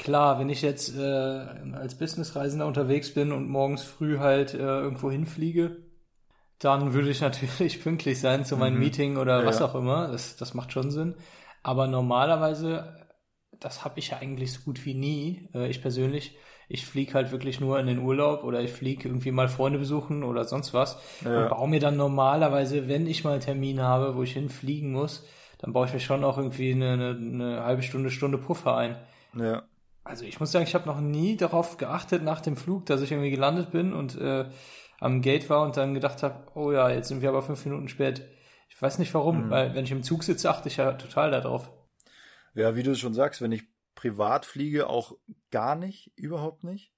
Klar, 0.00 0.38
wenn 0.38 0.48
ich 0.48 0.62
jetzt 0.62 0.96
äh, 0.96 1.02
als 1.02 1.94
Businessreisender 1.98 2.66
unterwegs 2.66 3.12
bin 3.12 3.32
und 3.32 3.48
morgens 3.48 3.82
früh 3.82 4.18
halt 4.18 4.54
äh, 4.54 4.58
irgendwo 4.58 5.10
hinfliege, 5.10 5.76
dann 6.60 6.94
würde 6.94 7.10
ich 7.10 7.20
natürlich 7.20 7.82
pünktlich 7.84 8.20
sein 8.20 8.44
zu 8.44 8.56
meinem 8.56 8.78
Mhm. 8.78 8.80
Meeting 8.80 9.16
oder 9.18 9.44
Ja, 9.44 9.46
was 9.46 9.62
auch 9.62 9.74
immer. 9.74 10.08
Das, 10.08 10.36
das 10.36 10.54
macht 10.54 10.72
schon 10.72 10.90
Sinn. 10.90 11.16
Aber 11.62 11.86
normalerweise, 11.88 13.06
das 13.60 13.84
habe 13.84 13.98
ich 14.00 14.10
ja 14.10 14.18
eigentlich 14.18 14.52
so 14.54 14.62
gut 14.62 14.84
wie 14.86 14.94
nie. 14.94 15.48
Äh, 15.54 15.68
ich 15.70 15.82
persönlich, 15.82 16.36
ich 16.68 16.86
fliege 16.86 17.14
halt 17.14 17.32
wirklich 17.32 17.60
nur 17.60 17.78
in 17.80 17.86
den 17.86 18.00
Urlaub 18.00 18.44
oder 18.44 18.62
ich 18.62 18.72
fliege 18.72 19.08
irgendwie 19.08 19.32
mal 19.32 19.48
Freunde 19.48 19.78
besuchen 19.80 20.24
oder 20.24 20.44
sonst 20.44 20.74
was. 20.74 20.98
Ja. 21.20 21.30
Und 21.32 21.48
baue 21.48 21.68
mir 21.68 21.80
dann 21.80 21.96
normalerweise, 21.98 22.88
wenn 22.88 23.06
ich 23.06 23.24
mal 23.24 23.32
einen 23.32 23.40
Termin 23.42 23.80
habe, 23.82 24.16
wo 24.16 24.22
ich 24.24 24.32
hinfliegen 24.34 24.92
muss, 24.92 25.26
dann 25.58 25.72
baue 25.74 25.86
ich 25.86 25.92
mir 25.94 26.00
schon 26.00 26.24
auch 26.24 26.38
irgendwie 26.38 26.72
eine, 26.72 26.92
eine, 26.94 27.10
eine 27.10 27.64
halbe 27.64 27.82
Stunde, 27.82 28.10
Stunde 28.10 28.38
Puffer 28.38 28.76
ein. 28.76 28.96
Ja, 29.32 29.68
Also 30.10 30.24
ich 30.24 30.40
muss 30.40 30.50
sagen, 30.50 30.64
ich 30.66 30.74
habe 30.74 30.86
noch 30.88 31.00
nie 31.00 31.36
darauf 31.36 31.76
geachtet 31.76 32.22
nach 32.24 32.40
dem 32.40 32.56
Flug, 32.56 32.84
dass 32.86 33.00
ich 33.00 33.12
irgendwie 33.12 33.30
gelandet 33.30 33.70
bin 33.70 33.92
und 33.92 34.16
äh, 34.18 34.50
am 34.98 35.22
Gate 35.22 35.48
war 35.48 35.62
und 35.62 35.76
dann 35.76 35.94
gedacht 35.94 36.22
habe, 36.24 36.48
oh 36.54 36.72
ja, 36.72 36.90
jetzt 36.90 37.06
sind 37.08 37.22
wir 37.22 37.28
aber 37.28 37.42
fünf 37.42 37.64
Minuten 37.64 37.88
spät. 37.88 38.26
Ich 38.68 38.80
weiß 38.82 38.98
nicht 38.98 39.14
warum, 39.14 39.46
Mhm. 39.46 39.50
weil 39.50 39.74
wenn 39.74 39.84
ich 39.84 39.92
im 39.92 40.02
Zug 40.02 40.24
sitze, 40.24 40.50
achte 40.50 40.68
ich 40.68 40.78
ja 40.78 40.92
total 40.94 41.30
darauf. 41.30 41.70
ja, 42.54 42.74
wie 42.74 42.82
du 42.82 42.96
schon 42.96 43.14
sagst, 43.14 43.40
wenn 43.40 43.52
ich 43.52 43.62
privat 43.94 44.46
fliege, 44.46 44.88
auch 44.88 45.16
gar 45.52 45.76
nicht, 45.76 46.10
überhaupt 46.16 46.64
nicht. 46.64 46.92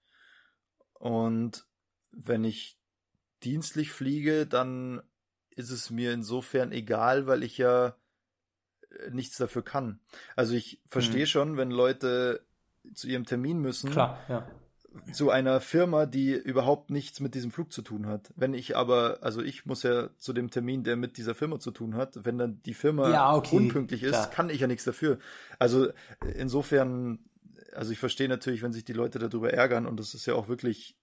Und 0.94 1.66
wenn 2.12 2.44
ich 2.44 2.78
dienstlich 3.42 3.92
fliege, 3.92 4.46
dann 4.46 5.02
ist 5.50 5.70
es 5.70 5.90
mir 5.90 6.12
insofern 6.14 6.72
egal, 6.72 7.26
weil 7.26 7.42
ich 7.42 7.58
ja 7.58 7.94
äh, 8.90 9.10
nichts 9.10 9.36
dafür 9.36 9.62
kann. 9.62 10.00
Also 10.36 10.54
ich 10.54 10.80
verstehe 10.86 11.24
Mhm. 11.24 11.26
schon, 11.26 11.56
wenn 11.58 11.70
Leute 11.70 12.46
zu 12.94 13.08
ihrem 13.08 13.24
Termin 13.24 13.58
müssen, 13.60 13.90
Klar, 13.90 14.18
ja. 14.28 14.46
zu 15.12 15.30
einer 15.30 15.60
Firma, 15.60 16.06
die 16.06 16.32
überhaupt 16.32 16.90
nichts 16.90 17.20
mit 17.20 17.34
diesem 17.34 17.50
Flug 17.50 17.72
zu 17.72 17.82
tun 17.82 18.06
hat. 18.06 18.32
Wenn 18.36 18.54
ich 18.54 18.76
aber, 18.76 19.18
also 19.22 19.42
ich 19.42 19.64
muss 19.66 19.82
ja 19.82 20.10
zu 20.18 20.32
dem 20.32 20.50
Termin, 20.50 20.84
der 20.84 20.96
mit 20.96 21.16
dieser 21.16 21.34
Firma 21.34 21.58
zu 21.58 21.70
tun 21.70 21.94
hat, 21.94 22.24
wenn 22.24 22.38
dann 22.38 22.62
die 22.64 22.74
Firma 22.74 23.10
Ja, 23.10 23.34
okay, 23.34 23.56
unpünktlich 23.56 24.02
ist, 24.02 24.10
klar. 24.12 24.30
kann 24.30 24.50
ich 24.50 24.60
ja 24.60 24.66
nichts 24.66 24.84
dafür. 24.84 25.18
Also 25.58 25.88
insofern, 26.36 27.20
also 27.74 27.92
ich 27.92 27.98
verstehe 27.98 28.28
natürlich, 28.28 28.62
wenn 28.62 28.72
sich 28.72 28.84
die 28.84 28.92
Leute 28.92 29.18
darüber 29.18 29.52
ärgern 29.52 29.86
und 29.86 29.98
das 29.98 30.14
ist 30.14 30.26
ja 30.26 30.34
auch 30.34 30.48
wirklich, 30.48 30.98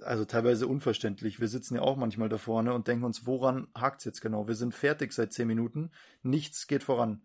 also 0.00 0.24
teilweise 0.24 0.66
unverständlich. 0.66 1.40
Wir 1.40 1.48
sitzen 1.48 1.76
ja 1.76 1.82
auch 1.82 1.96
manchmal 1.96 2.28
da 2.28 2.38
vorne 2.38 2.72
und 2.74 2.88
denken 2.88 3.04
uns, 3.04 3.26
woran 3.26 3.68
hakt's 3.76 4.04
jetzt 4.04 4.22
genau? 4.22 4.48
Wir 4.48 4.54
sind 4.54 4.74
fertig 4.74 5.12
seit 5.12 5.32
zehn 5.32 5.46
Minuten, 5.46 5.90
nichts 6.22 6.66
geht 6.66 6.82
voran. 6.82 7.22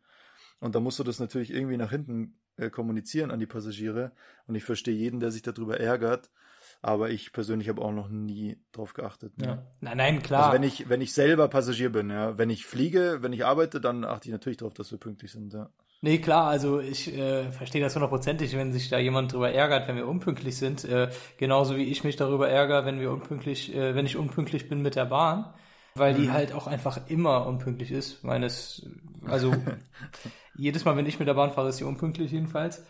Und 0.59 0.75
da 0.75 0.79
musst 0.79 0.99
du 0.99 1.03
das 1.03 1.19
natürlich 1.19 1.51
irgendwie 1.51 1.77
nach 1.77 1.89
hinten 1.91 2.37
äh, 2.57 2.69
kommunizieren 2.69 3.31
an 3.31 3.39
die 3.39 3.45
Passagiere. 3.45 4.11
Und 4.47 4.55
ich 4.55 4.63
verstehe 4.63 4.95
jeden, 4.95 5.19
der 5.19 5.31
sich 5.31 5.41
darüber 5.41 5.79
ärgert. 5.79 6.29
Aber 6.81 7.09
ich 7.09 7.31
persönlich 7.31 7.69
habe 7.69 7.81
auch 7.81 7.91
noch 7.91 8.09
nie 8.09 8.57
drauf 8.71 8.93
geachtet. 8.93 9.37
Ne? 9.37 9.45
ja. 9.47 9.63
Nein, 9.81 9.97
nein, 9.97 10.23
klar. 10.23 10.45
Also 10.45 10.53
wenn 10.53 10.63
ich, 10.63 10.89
wenn 10.89 11.01
ich 11.01 11.13
selber 11.13 11.47
Passagier 11.47 11.91
bin, 11.91 12.09
ja. 12.09 12.37
Wenn 12.37 12.49
ich 12.49 12.65
fliege, 12.65 13.19
wenn 13.21 13.33
ich 13.33 13.45
arbeite, 13.45 13.81
dann 13.81 14.03
achte 14.03 14.29
ich 14.29 14.31
natürlich 14.31 14.57
darauf, 14.57 14.73
dass 14.73 14.91
wir 14.91 14.99
pünktlich 14.99 15.31
sind, 15.31 15.53
ja. 15.53 15.69
Nee, 16.01 16.19
klar, 16.19 16.47
also 16.47 16.79
ich 16.79 17.11
äh, 17.17 17.51
verstehe 17.51 17.81
das 17.81 17.95
hundertprozentig, 17.95 18.55
wenn 18.55 18.71
sich 18.71 18.89
da 18.89 18.99
jemand 18.99 19.33
drüber 19.33 19.51
ärgert, 19.51 19.87
wenn 19.87 19.95
wir 19.95 20.07
unpünktlich 20.07 20.55
sind. 20.57 20.85
Äh, 20.85 21.09
genauso 21.37 21.77
wie 21.77 21.85
ich 21.85 22.03
mich 22.03 22.15
darüber 22.15 22.47
ärgere, 22.47 22.85
wenn 22.85 22.99
wir 22.99 23.11
unpünktlich, 23.11 23.73
äh, 23.73 23.95
wenn 23.95 24.05
ich 24.05 24.15
unpünktlich 24.15 24.69
bin 24.69 24.83
mit 24.83 24.95
der 24.95 25.05
Bahn, 25.05 25.51
weil 25.95 26.13
die 26.13 26.29
halt 26.29 26.51
auch 26.53 26.67
einfach 26.67 27.07
immer 27.07 27.47
unpünktlich 27.47 27.91
ist. 27.91 28.23
Meines, 28.23 28.85
also 29.25 29.53
jedes 30.55 30.85
Mal, 30.85 30.95
wenn 30.97 31.05
ich 31.05 31.19
mit 31.19 31.27
der 31.27 31.33
Bahn 31.33 31.51
fahre, 31.51 31.69
ist 31.69 31.77
sie 31.77 31.83
unpünktlich 31.85 32.31
jedenfalls. 32.31 32.85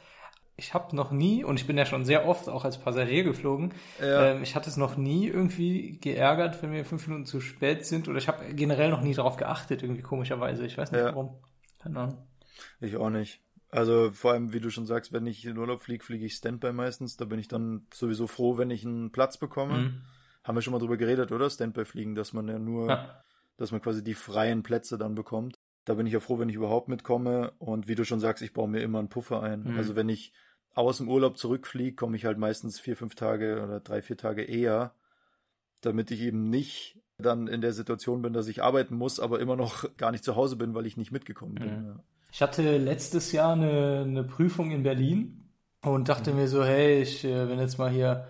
Ich 0.57 0.73
habe 0.73 0.95
noch 0.95 1.11
nie, 1.11 1.43
und 1.43 1.59
ich 1.59 1.67
bin 1.67 1.77
ja 1.77 1.85
schon 1.85 2.05
sehr 2.05 2.25
oft 2.27 2.47
auch 2.47 2.63
als 2.65 2.77
Passagier 2.79 3.23
geflogen, 3.23 3.73
Ja. 4.01 4.31
ähm, 4.31 4.41
ich 4.43 4.55
hatte 4.55 4.69
es 4.69 4.77
noch 4.77 4.95
nie 4.95 5.27
irgendwie 5.27 5.97
geärgert, 5.99 6.63
wenn 6.63 6.71
wir 6.71 6.85
fünf 6.85 7.05
Minuten 7.07 7.25
zu 7.25 7.41
spät 7.41 7.85
sind. 7.85 8.07
Oder 8.07 8.17
ich 8.17 8.27
habe 8.29 8.53
generell 8.53 8.89
noch 8.89 9.01
nie 9.01 9.13
darauf 9.13 9.35
geachtet, 9.37 9.83
irgendwie 9.83 10.01
komischerweise. 10.01 10.65
Ich 10.65 10.77
weiß 10.77 10.91
nicht 10.91 11.01
Ja. 11.01 11.07
warum. 11.07 11.35
Keine 11.79 11.99
Ahnung. 11.99 12.17
Ich 12.79 12.95
auch 12.95 13.09
nicht. 13.09 13.41
Also 13.69 14.11
vor 14.11 14.31
allem, 14.31 14.53
wie 14.53 14.61
du 14.61 14.69
schon 14.69 14.85
sagst, 14.85 15.11
wenn 15.11 15.27
ich 15.27 15.45
in 15.45 15.57
Urlaub 15.57 15.81
fliege, 15.81 16.03
fliege 16.05 16.25
ich 16.25 16.35
Standby 16.35 16.71
meistens. 16.71 17.17
Da 17.17 17.25
bin 17.25 17.37
ich 17.37 17.49
dann 17.49 17.85
sowieso 17.93 18.25
froh, 18.25 18.57
wenn 18.57 18.69
ich 18.71 18.85
einen 18.85 19.11
Platz 19.11 19.37
bekomme. 19.37 19.77
Mhm. 19.77 20.01
Haben 20.45 20.55
wir 20.55 20.61
schon 20.61 20.71
mal 20.71 20.79
drüber 20.79 20.95
geredet, 20.95 21.31
oder? 21.33 21.49
Standby-Fliegen, 21.49 22.15
dass 22.15 22.31
man 22.31 22.47
ja 22.47 22.57
nur, 22.59 22.87
Ja. 22.89 23.23
dass 23.57 23.71
man 23.71 23.81
quasi 23.81 24.03
die 24.03 24.13
freien 24.13 24.63
Plätze 24.63 24.97
dann 24.97 25.15
bekommt. 25.15 25.57
Da 25.83 25.95
bin 25.95 26.07
ich 26.07 26.13
ja 26.13 26.19
froh, 26.19 26.39
wenn 26.39 26.49
ich 26.49 26.55
überhaupt 26.55 26.87
mitkomme. 26.87 27.51
Und 27.59 27.87
wie 27.87 27.95
du 27.95 28.05
schon 28.05 28.19
sagst, 28.19 28.41
ich 28.43 28.53
baue 28.53 28.69
mir 28.69 28.79
immer 28.81 28.99
einen 28.99 29.09
Puffer 29.09 29.41
ein. 29.43 29.63
Mhm. 29.63 29.77
Also 29.77 29.95
wenn 29.95 30.07
ich 30.09 30.31
aus 30.73 30.97
dem 30.97 31.09
Urlaub 31.09 31.37
zurückfliege, 31.37 31.95
komme 31.95 32.15
ich 32.15 32.25
halt 32.25 32.37
meistens 32.37 32.79
vier, 32.79 32.95
fünf 32.95 33.15
Tage 33.15 33.61
oder 33.63 33.79
drei, 33.81 34.01
vier 34.01 34.17
Tage 34.17 34.43
eher, 34.43 34.93
damit 35.81 36.11
ich 36.11 36.21
eben 36.21 36.49
nicht 36.49 36.99
dann 37.17 37.47
in 37.47 37.61
der 37.61 37.71
Situation 37.73 38.21
bin, 38.21 38.33
dass 38.33 38.47
ich 38.47 38.61
arbeiten 38.63 38.95
muss, 38.95 39.19
aber 39.19 39.39
immer 39.39 39.55
noch 39.55 39.85
gar 39.97 40.11
nicht 40.11 40.23
zu 40.23 40.35
Hause 40.35 40.57
bin, 40.57 40.73
weil 40.75 40.85
ich 40.85 40.97
nicht 40.97 41.11
mitgekommen 41.11 41.55
bin. 41.55 41.79
Mhm. 41.81 41.85
Ja. 41.87 42.03
Ich 42.31 42.41
hatte 42.41 42.77
letztes 42.77 43.31
Jahr 43.31 43.53
eine, 43.53 44.01
eine 44.05 44.23
Prüfung 44.25 44.71
in 44.71 44.83
Berlin 44.83 45.49
und 45.81 46.09
dachte 46.09 46.31
Mhm. 46.31 46.37
mir 46.37 46.47
so, 46.49 46.63
hey, 46.65 47.01
ich 47.01 47.23
äh, 47.23 47.45
bin 47.45 47.57
jetzt 47.59 47.77
mal 47.77 47.89
hier 47.89 48.27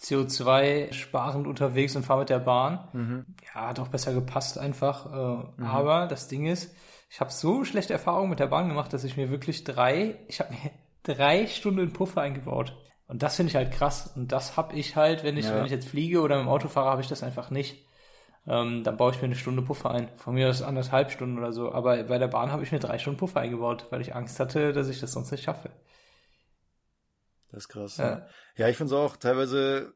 CO2 0.00 0.92
sparend 0.92 1.46
unterwegs 1.46 1.94
und 1.96 2.04
fahre 2.04 2.20
mit 2.20 2.30
der 2.30 2.38
Bahn. 2.38 2.88
Mhm. 2.92 3.26
Ja, 3.54 3.68
hat 3.68 3.80
auch 3.80 3.88
besser 3.88 4.12
gepasst 4.14 4.58
einfach. 4.58 5.06
Äh, 5.06 5.44
Mhm. 5.60 5.66
Aber 5.66 6.06
das 6.06 6.28
Ding 6.28 6.46
ist, 6.46 6.74
ich 7.10 7.20
habe 7.20 7.30
so 7.30 7.64
schlechte 7.64 7.92
Erfahrungen 7.92 8.30
mit 8.30 8.38
der 8.40 8.46
Bahn 8.46 8.68
gemacht, 8.68 8.92
dass 8.92 9.04
ich 9.04 9.16
mir 9.16 9.30
wirklich 9.30 9.64
drei, 9.64 10.16
ich 10.28 10.40
habe 10.40 10.52
mir 10.52 10.70
drei 11.02 11.46
Stunden 11.46 11.92
Puffer 11.92 12.22
eingebaut. 12.22 12.76
Und 13.08 13.22
das 13.22 13.36
finde 13.36 13.50
ich 13.50 13.56
halt 13.56 13.72
krass. 13.72 14.12
Und 14.14 14.30
das 14.32 14.56
habe 14.56 14.74
ich 14.76 14.94
halt, 14.96 15.24
wenn 15.24 15.36
ich, 15.36 15.46
Ja. 15.46 15.56
wenn 15.56 15.64
ich 15.64 15.72
jetzt 15.72 15.88
fliege 15.88 16.20
oder 16.20 16.36
mit 16.36 16.46
dem 16.46 16.48
Auto 16.50 16.68
fahre, 16.68 16.90
habe 16.90 17.02
ich 17.02 17.08
das 17.08 17.22
einfach 17.22 17.50
nicht. 17.50 17.84
Ähm, 18.46 18.84
dann 18.84 18.96
baue 18.96 19.10
ich 19.12 19.18
mir 19.20 19.26
eine 19.26 19.34
Stunde 19.34 19.62
Puffer 19.62 19.90
ein. 19.90 20.08
Von 20.16 20.34
mir 20.34 20.48
aus 20.48 20.62
anderthalb 20.62 21.10
Stunden 21.10 21.36
oder 21.36 21.52
so. 21.52 21.72
Aber 21.72 22.02
bei 22.04 22.18
der 22.18 22.28
Bahn 22.28 22.52
habe 22.52 22.62
ich 22.62 22.72
mir 22.72 22.78
drei 22.78 22.98
Stunden 22.98 23.18
Puffer 23.18 23.40
eingebaut, 23.40 23.86
weil 23.90 24.00
ich 24.00 24.14
Angst 24.14 24.38
hatte, 24.40 24.72
dass 24.72 24.88
ich 24.88 25.00
das 25.00 25.12
sonst 25.12 25.30
nicht 25.32 25.42
schaffe. 25.44 25.70
Das 27.50 27.64
ist 27.64 27.68
krass. 27.68 27.96
Ja. 27.96 28.10
Ja, 28.10 28.26
ja 28.56 28.68
ich 28.68 28.76
finde 28.76 28.94
es 28.94 28.98
auch 28.98 29.16
teilweise, 29.16 29.94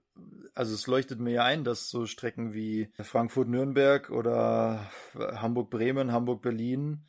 also 0.55 0.75
es 0.75 0.87
leuchtet 0.87 1.21
mir 1.21 1.33
ja 1.33 1.45
ein, 1.45 1.65
dass 1.65 1.89
so 1.89 2.07
Strecken 2.07 2.53
wie 2.53 2.93
Frankfurt-Nürnberg 3.01 4.11
oder 4.11 4.91
Hamburg-Bremen, 5.15 6.13
Hamburg-Berlin, 6.13 7.05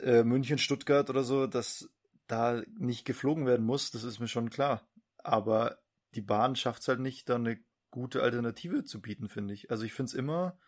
äh, 0.00 0.22
München-Stuttgart 0.22 1.10
oder 1.10 1.22
so, 1.22 1.46
dass 1.46 1.90
da 2.26 2.62
nicht 2.78 3.04
geflogen 3.04 3.46
werden 3.46 3.64
muss, 3.64 3.90
das 3.90 4.04
ist 4.04 4.20
mir 4.20 4.28
schon 4.28 4.50
klar. 4.50 4.88
Aber 5.18 5.78
die 6.14 6.22
Bahn 6.22 6.56
schafft 6.56 6.82
es 6.82 6.88
halt 6.88 7.00
nicht, 7.00 7.28
da 7.28 7.36
eine 7.36 7.58
gute 7.90 8.22
Alternative 8.22 8.84
zu 8.84 9.00
bieten, 9.00 9.28
finde 9.28 9.54
ich. 9.54 9.70
Also 9.70 9.84
ich 9.84 9.92
finde 9.92 10.10
es 10.10 10.14
immer 10.14 10.58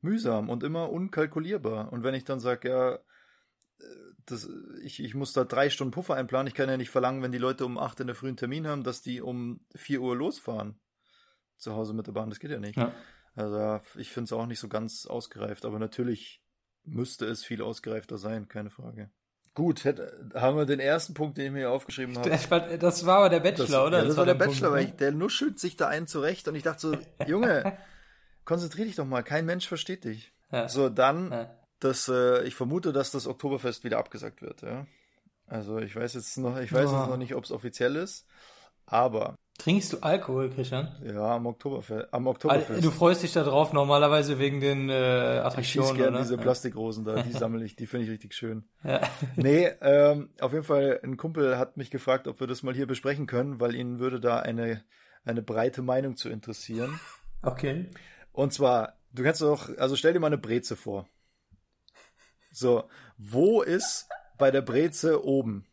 mühsam 0.00 0.48
und 0.48 0.62
immer 0.62 0.90
unkalkulierbar. 0.90 1.92
Und 1.92 2.02
wenn 2.02 2.14
ich 2.14 2.24
dann 2.24 2.40
sage, 2.40 2.68
ja, 2.68 2.98
das, 4.26 4.48
ich, 4.82 5.02
ich 5.02 5.14
muss 5.14 5.32
da 5.32 5.44
drei 5.44 5.70
Stunden 5.70 5.92
Puffer 5.92 6.14
einplanen. 6.14 6.48
Ich 6.48 6.54
kann 6.54 6.68
ja 6.68 6.76
nicht 6.76 6.90
verlangen, 6.90 7.22
wenn 7.22 7.32
die 7.32 7.38
Leute 7.38 7.64
um 7.64 7.78
acht 7.78 8.00
in 8.00 8.06
der 8.06 8.16
frühen 8.16 8.36
Termin 8.36 8.66
haben, 8.66 8.82
dass 8.82 9.02
die 9.02 9.20
um 9.20 9.60
vier 9.74 10.00
Uhr 10.00 10.16
losfahren. 10.16 10.78
Zu 11.56 11.74
Hause 11.74 11.94
mit 11.94 12.06
der 12.06 12.12
Bahn, 12.12 12.28
das 12.28 12.38
geht 12.38 12.50
ja 12.50 12.58
nicht. 12.58 12.76
Ja. 12.76 12.92
Also 13.34 13.80
ich 13.98 14.10
finde 14.10 14.24
es 14.26 14.32
auch 14.32 14.46
nicht 14.46 14.58
so 14.60 14.68
ganz 14.68 15.06
ausgereift, 15.06 15.64
aber 15.64 15.78
natürlich 15.78 16.42
müsste 16.84 17.26
es 17.26 17.44
viel 17.44 17.62
ausgereifter 17.62 18.18
sein, 18.18 18.48
keine 18.48 18.70
Frage. 18.70 19.10
Gut, 19.54 19.84
hätte, 19.84 20.30
haben 20.34 20.58
wir 20.58 20.66
den 20.66 20.80
ersten 20.80 21.14
Punkt, 21.14 21.38
den 21.38 21.46
ich 21.46 21.52
mir 21.52 21.70
aufgeschrieben 21.70 22.16
habe. 22.18 22.28
Das 22.28 22.50
war, 22.50 22.60
das 22.60 23.06
war 23.06 23.18
aber 23.18 23.28
der 23.30 23.40
Bachelor, 23.40 23.66
Das, 23.66 23.86
oder? 23.86 23.98
ja, 24.00 24.04
das, 24.04 24.16
war 24.18 24.26
der 24.26 24.34
dein 24.34 24.48
Bachelor, 24.48 24.68
Punkt, 24.68 24.82
weil 24.82 24.88
ich, 24.90 24.96
der 24.96 25.12
nuschelt 25.12 25.58
sich 25.58 25.76
da 25.76 25.88
einen 25.88 26.06
zurecht 26.06 26.46
und 26.48 26.54
ich 26.56 26.62
dachte 26.62 26.80
so, 26.80 26.98
Junge, 27.26 27.78
konzentrier 28.44 28.84
dich 28.84 28.96
doch 28.96 29.06
mal, 29.06 29.22
kein 29.22 29.46
Mensch 29.46 29.66
versteht 29.66 30.04
dich. 30.04 30.34
ne? 30.50 30.58
Ja. 30.58 30.68
So, 30.68 30.88
dann, 30.90 31.30
Ja. 31.32 31.50
Das, 31.80 32.08
äh, 32.08 32.42
ich 32.44 32.54
vermute, 32.54 32.92
dass 32.92 33.10
das 33.10 33.26
Oktoberfest 33.26 33.84
wieder 33.84 33.98
abgesagt 33.98 34.42
wird, 34.42 34.62
ja. 34.62 34.86
Also 35.46 35.78
ich 35.78 35.94
weiß 35.94 36.14
jetzt 36.14 36.36
noch, 36.38 36.58
ich 36.58 36.72
weiß 36.72 36.90
Oh. 36.90 36.96
jetzt 36.98 37.08
noch 37.08 37.16
nicht, 37.16 37.34
ob 37.34 37.44
es 37.44 37.52
offiziell 37.52 37.96
ist, 37.96 38.26
aber 38.86 39.36
Trinkst 39.58 39.90
du 39.94 39.98
Alkohol, 40.02 40.50
Christian? 40.50 40.94
ja, 41.02 41.34
am 41.36 41.46
Oktoberfest, 41.46 42.12
am 42.12 42.26
Oktoberfest. 42.26 42.84
Du 42.84 42.90
freust 42.90 43.22
dich 43.22 43.32
da 43.32 43.42
drauf 43.42 43.72
normalerweise 43.72 44.38
wegen 44.38 44.60
den 44.60 44.90
äh, 44.90 45.38
ich 45.38 45.40
schieße 45.40 45.46
Attraktionen, 45.46 45.96
gerne 45.96 46.10
oder? 46.16 46.18
diese 46.24 46.36
Plastikrosen 46.36 47.04
da, 47.04 47.22
die 47.22 47.32
sammle 47.38 47.64
ich, 47.64 47.74
die 47.74 47.86
finde 47.86 48.04
ich 48.04 48.10
richtig 48.12 48.34
schön. 48.34 48.64
Ja. 48.84 49.00
Nee, 49.36 49.66
ähm, 49.80 50.28
auf 50.40 50.52
jeden 50.52 50.64
Fall, 50.64 51.00
ein 51.02 51.16
Kumpel 51.16 51.56
hat 51.58 51.78
mich 51.78 51.90
gefragt, 51.90 52.28
ob 52.28 52.38
wir 52.40 52.46
das 52.46 52.62
mal 52.62 52.74
hier 52.74 52.86
besprechen 52.86 53.26
können, 53.26 53.58
weil 53.58 53.74
ihn 53.74 53.98
würde 53.98 54.20
da 54.20 54.40
eine, 54.40 54.84
eine 55.24 55.40
breite 55.42 55.80
Meinung 55.82 56.16
zu 56.16 56.28
interessieren. 56.28 56.98
Okay. 57.42 57.86
Und 58.32 58.52
zwar, 58.52 58.94
du 59.12 59.22
kannst 59.22 59.40
doch, 59.40 59.68
also 59.78 59.94
stell 59.94 60.12
dir 60.14 60.18
mal 60.20 60.26
eine 60.28 60.38
Breze 60.38 60.74
vor. 60.74 61.06
So, 62.56 62.88
wo 63.18 63.60
ist 63.60 64.08
bei 64.38 64.50
der 64.50 64.62
Breze 64.62 65.22
oben? 65.22 65.66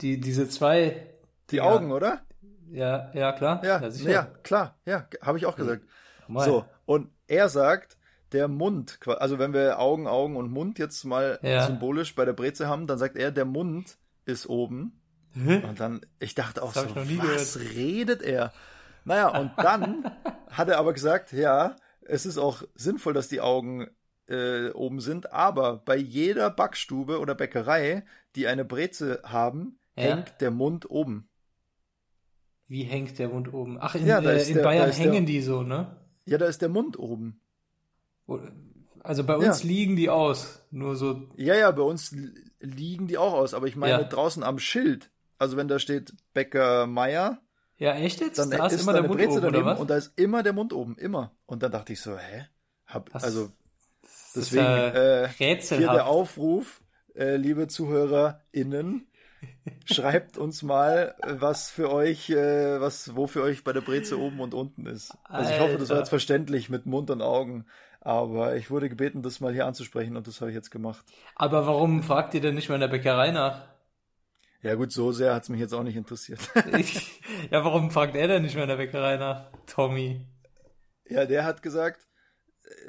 Die, 0.00 0.18
diese 0.18 0.48
zwei. 0.48 1.12
Die 1.50 1.56
Ja. 1.56 1.64
Augen, 1.64 1.92
oder? 1.92 2.22
Ja, 2.70 3.10
ja, 3.12 3.32
klar. 3.32 3.62
Ja, 3.62 3.86
ja, 3.86 4.10
ja, 4.10 4.22
klar, 4.42 4.78
ja, 4.86 5.06
habe 5.20 5.36
ich 5.36 5.44
auch 5.44 5.56
gesagt. 5.56 5.84
Mal. 6.26 6.44
So, 6.46 6.64
und 6.86 7.10
er 7.26 7.50
sagt, 7.50 7.98
der 8.32 8.48
Mund, 8.48 8.98
also 9.06 9.38
wenn 9.38 9.52
wir 9.52 9.78
Augen, 9.78 10.06
Augen 10.06 10.36
und 10.36 10.50
Mund 10.50 10.78
jetzt 10.78 11.04
mal 11.04 11.38
symbolisch 11.66 12.14
bei 12.14 12.24
der 12.24 12.32
Breze 12.32 12.66
haben, 12.66 12.86
dann 12.86 12.98
sagt 12.98 13.16
er, 13.16 13.30
der 13.30 13.44
Mund 13.44 13.98
ist 14.24 14.48
oben. 14.48 14.98
Hä? 15.34 15.62
Und 15.68 15.80
dann, 15.80 16.00
ich 16.18 16.34
dachte 16.34 16.62
auch 16.62 16.72
Das 16.72 16.84
so, 16.84 16.96
was 16.96 17.60
redet 17.60 18.22
er? 18.22 18.54
Naja, 19.04 19.38
und 19.38 19.52
dann 19.58 20.10
hat 20.50 20.68
er 20.68 20.78
aber 20.78 20.94
gesagt, 20.94 21.32
ja, 21.32 21.76
es 22.00 22.24
ist 22.24 22.38
auch 22.38 22.62
sinnvoll, 22.74 23.12
dass 23.12 23.28
die 23.28 23.42
Augen 23.42 23.88
äh, 24.28 24.70
oben 24.70 25.00
sind, 25.00 25.32
aber 25.32 25.76
bei 25.78 25.96
jeder 25.96 26.50
Backstube 26.50 27.18
oder 27.20 27.34
Bäckerei, 27.34 28.04
die 28.34 28.46
eine 28.46 28.64
Breze 28.64 29.20
haben, 29.24 29.78
Ja. 29.96 30.02
hängt 30.16 30.40
der 30.40 30.50
Mund 30.50 30.90
oben. 30.90 31.28
Wie 32.68 32.82
hängt 32.82 33.18
der 33.18 33.28
Mund 33.28 33.52
oben? 33.52 33.78
Ach, 33.80 33.94
in, 33.94 34.06
Ja, 34.06 34.18
äh, 34.18 34.42
in 34.48 34.54
der- 34.56 34.62
Bayern 34.64 34.90
ist 34.90 34.98
der- 34.98 35.12
hängen 35.12 35.26
die 35.26 35.40
so, 35.40 35.62
ne? 35.62 35.96
Ja, 36.24 36.38
da 36.38 36.46
ist 36.46 36.60
der 36.62 36.68
Mund 36.68 36.98
oben. 36.98 37.40
Also 39.02 39.22
bei 39.24 39.36
uns 39.36 39.62
Ja. 39.62 39.68
liegen 39.68 39.94
die 39.94 40.10
aus. 40.10 40.66
Nur 40.72 40.96
so. 40.96 41.28
Ja, 41.36 41.54
ja, 41.54 41.70
bei 41.70 41.82
uns 41.82 42.10
li- 42.10 42.34
liegen 42.58 43.06
die 43.06 43.18
auch 43.18 43.32
aus, 43.34 43.54
aber 43.54 43.66
ich 43.68 43.76
meine 43.76 44.04
draußen 44.06 44.42
am 44.42 44.58
Schild. 44.58 45.10
Also 45.38 45.56
wenn 45.56 45.68
da 45.68 45.78
steht 45.78 46.12
Bäcker 46.34 46.86
Meier, 46.88 47.40
Ja, 47.78 47.94
echt 47.94 48.20
jetzt? 48.20 48.38
dann 48.38 48.50
da 48.50 48.66
ist, 48.66 48.72
ist 48.72 48.82
immer 48.82 48.92
da 48.94 49.00
der 49.02 49.08
Mund 49.08 49.20
Breze 49.20 49.38
oben, 49.38 49.52
daneben 49.52 49.76
und 49.78 49.88
da 49.90 49.96
ist 49.96 50.18
immer 50.18 50.42
der 50.42 50.54
Mund 50.54 50.72
oben, 50.72 50.96
immer. 50.98 51.30
Und 51.46 51.62
dann 51.62 51.70
dachte 51.70 51.92
ich 51.92 52.00
so, 52.00 52.18
hä? 52.18 52.46
Hab, 52.86 53.10
Das- 53.12 53.22
also 53.22 53.50
deswegen 54.36 54.64
ja 54.64 55.24
äh, 55.24 55.28
hier 55.28 55.90
der 55.90 56.06
Aufruf, 56.06 56.80
äh, 57.14 57.36
liebe 57.36 57.68
ZuhörerInnen, 57.68 59.06
schreibt 59.84 60.38
uns 60.38 60.62
mal, 60.62 61.14
äh, 61.22 61.34
was 61.38 61.70
für 61.70 61.90
euch, 61.92 62.30
äh, 62.30 62.80
was, 62.80 63.14
wo 63.16 63.26
für 63.26 63.42
euch 63.42 63.64
bei 63.64 63.72
der 63.72 63.80
Breze 63.80 64.18
oben 64.18 64.40
und 64.40 64.54
unten 64.54 64.86
ist. 64.86 65.16
Also 65.24 65.52
ich 65.52 65.60
hoffe, 65.60 65.78
das 65.78 65.90
war 65.90 65.98
jetzt 65.98 66.08
verständlich 66.08 66.68
mit 66.68 66.86
Mund 66.86 67.10
und 67.10 67.22
Augen. 67.22 67.66
Aber 68.00 68.54
ich 68.54 68.70
wurde 68.70 68.88
gebeten, 68.88 69.22
das 69.22 69.40
mal 69.40 69.52
hier 69.52 69.66
anzusprechen 69.66 70.16
und 70.16 70.28
das 70.28 70.40
habe 70.40 70.50
ich 70.52 70.54
jetzt 70.54 70.70
gemacht. 70.70 71.04
Aber 71.34 71.66
warum 71.66 72.04
fragt 72.04 72.34
ihr 72.34 72.40
denn 72.40 72.54
nicht 72.54 72.68
mal 72.68 72.76
in 72.76 72.80
der 72.80 72.88
Bäckerei 72.88 73.32
nach? 73.32 73.62
Ja 74.62 74.74
gut, 74.74 74.92
so 74.92 75.12
sehr 75.12 75.34
hat's 75.34 75.48
mich 75.48 75.60
jetzt 75.60 75.72
auch 75.72 75.82
nicht 75.82 75.96
interessiert. 75.96 76.40
Ich, 76.78 77.20
ja, 77.50 77.64
warum 77.64 77.90
fragt 77.90 78.14
er 78.16 78.28
denn 78.28 78.42
nicht 78.42 78.54
mehr 78.54 78.64
in 78.64 78.68
der 78.68 78.76
Bäckerei 78.76 79.16
nach? 79.16 79.50
Tommy. 79.66 80.24
ja, 81.08 81.24
der 81.24 81.44
hat 81.44 81.62
gesagt, 81.62 82.02
äh, 82.02 82.15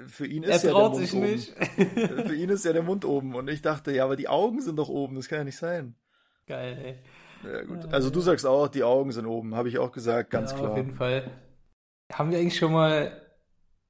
für 0.08 0.26
ihn 0.26 0.44
Er 0.44 0.56
ist 0.56 0.64
ja 0.64 0.72
der 0.72 0.80
traut 0.80 0.94
Mund 0.94 1.06
sich 1.06 1.14
oben. 1.14 1.26
nicht. 1.26 1.54
Für 2.28 2.36
ihn 2.36 2.50
ist 2.50 2.66
ja 2.66 2.74
der 2.74 2.84
Mund 2.84 3.06
oben. 3.06 3.36
Und 3.36 3.50
ich 3.50 3.62
dachte, 3.62 3.92
ja, 3.92 4.04
aber 4.04 4.16
die 4.16 4.28
Augen 4.28 4.62
sind 4.62 4.78
doch 4.78 4.90
oben, 4.90 5.16
das 5.16 5.28
kann 5.28 5.40
ja 5.40 5.44
nicht 5.44 5.58
sein. 5.58 5.96
Geil, 6.48 6.78
ey. 7.44 7.52
Ja 7.52 7.64
gut. 7.64 7.94
Also 7.94 8.10
du 8.10 8.20
sagst 8.22 8.46
auch, 8.46 8.68
die 8.68 8.84
Augen 8.84 9.12
sind 9.12 9.26
oben, 9.26 9.56
habe 9.56 9.70
ich 9.70 9.78
auch 9.78 9.92
gesagt, 9.92 10.32
ganz 10.32 10.52
ja, 10.52 10.58
klar. 10.58 10.72
Auf 10.72 10.78
jeden 10.78 10.96
Fall. 10.96 11.30
Haben 12.12 12.32
wir 12.32 12.40
eigentlich 12.40 12.58
schon 12.58 12.72
mal, 12.72 13.22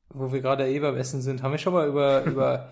wo 0.10 0.32
wir 0.32 0.42
gerade 0.42 0.68
eh 0.68 0.80
beim 0.80 0.98
Essen 0.98 1.22
sind, 1.22 1.44
haben 1.44 1.52
wir 1.52 1.58
schon 1.60 1.74
mal 1.74 1.88
über, 1.88 2.24
über, 2.26 2.72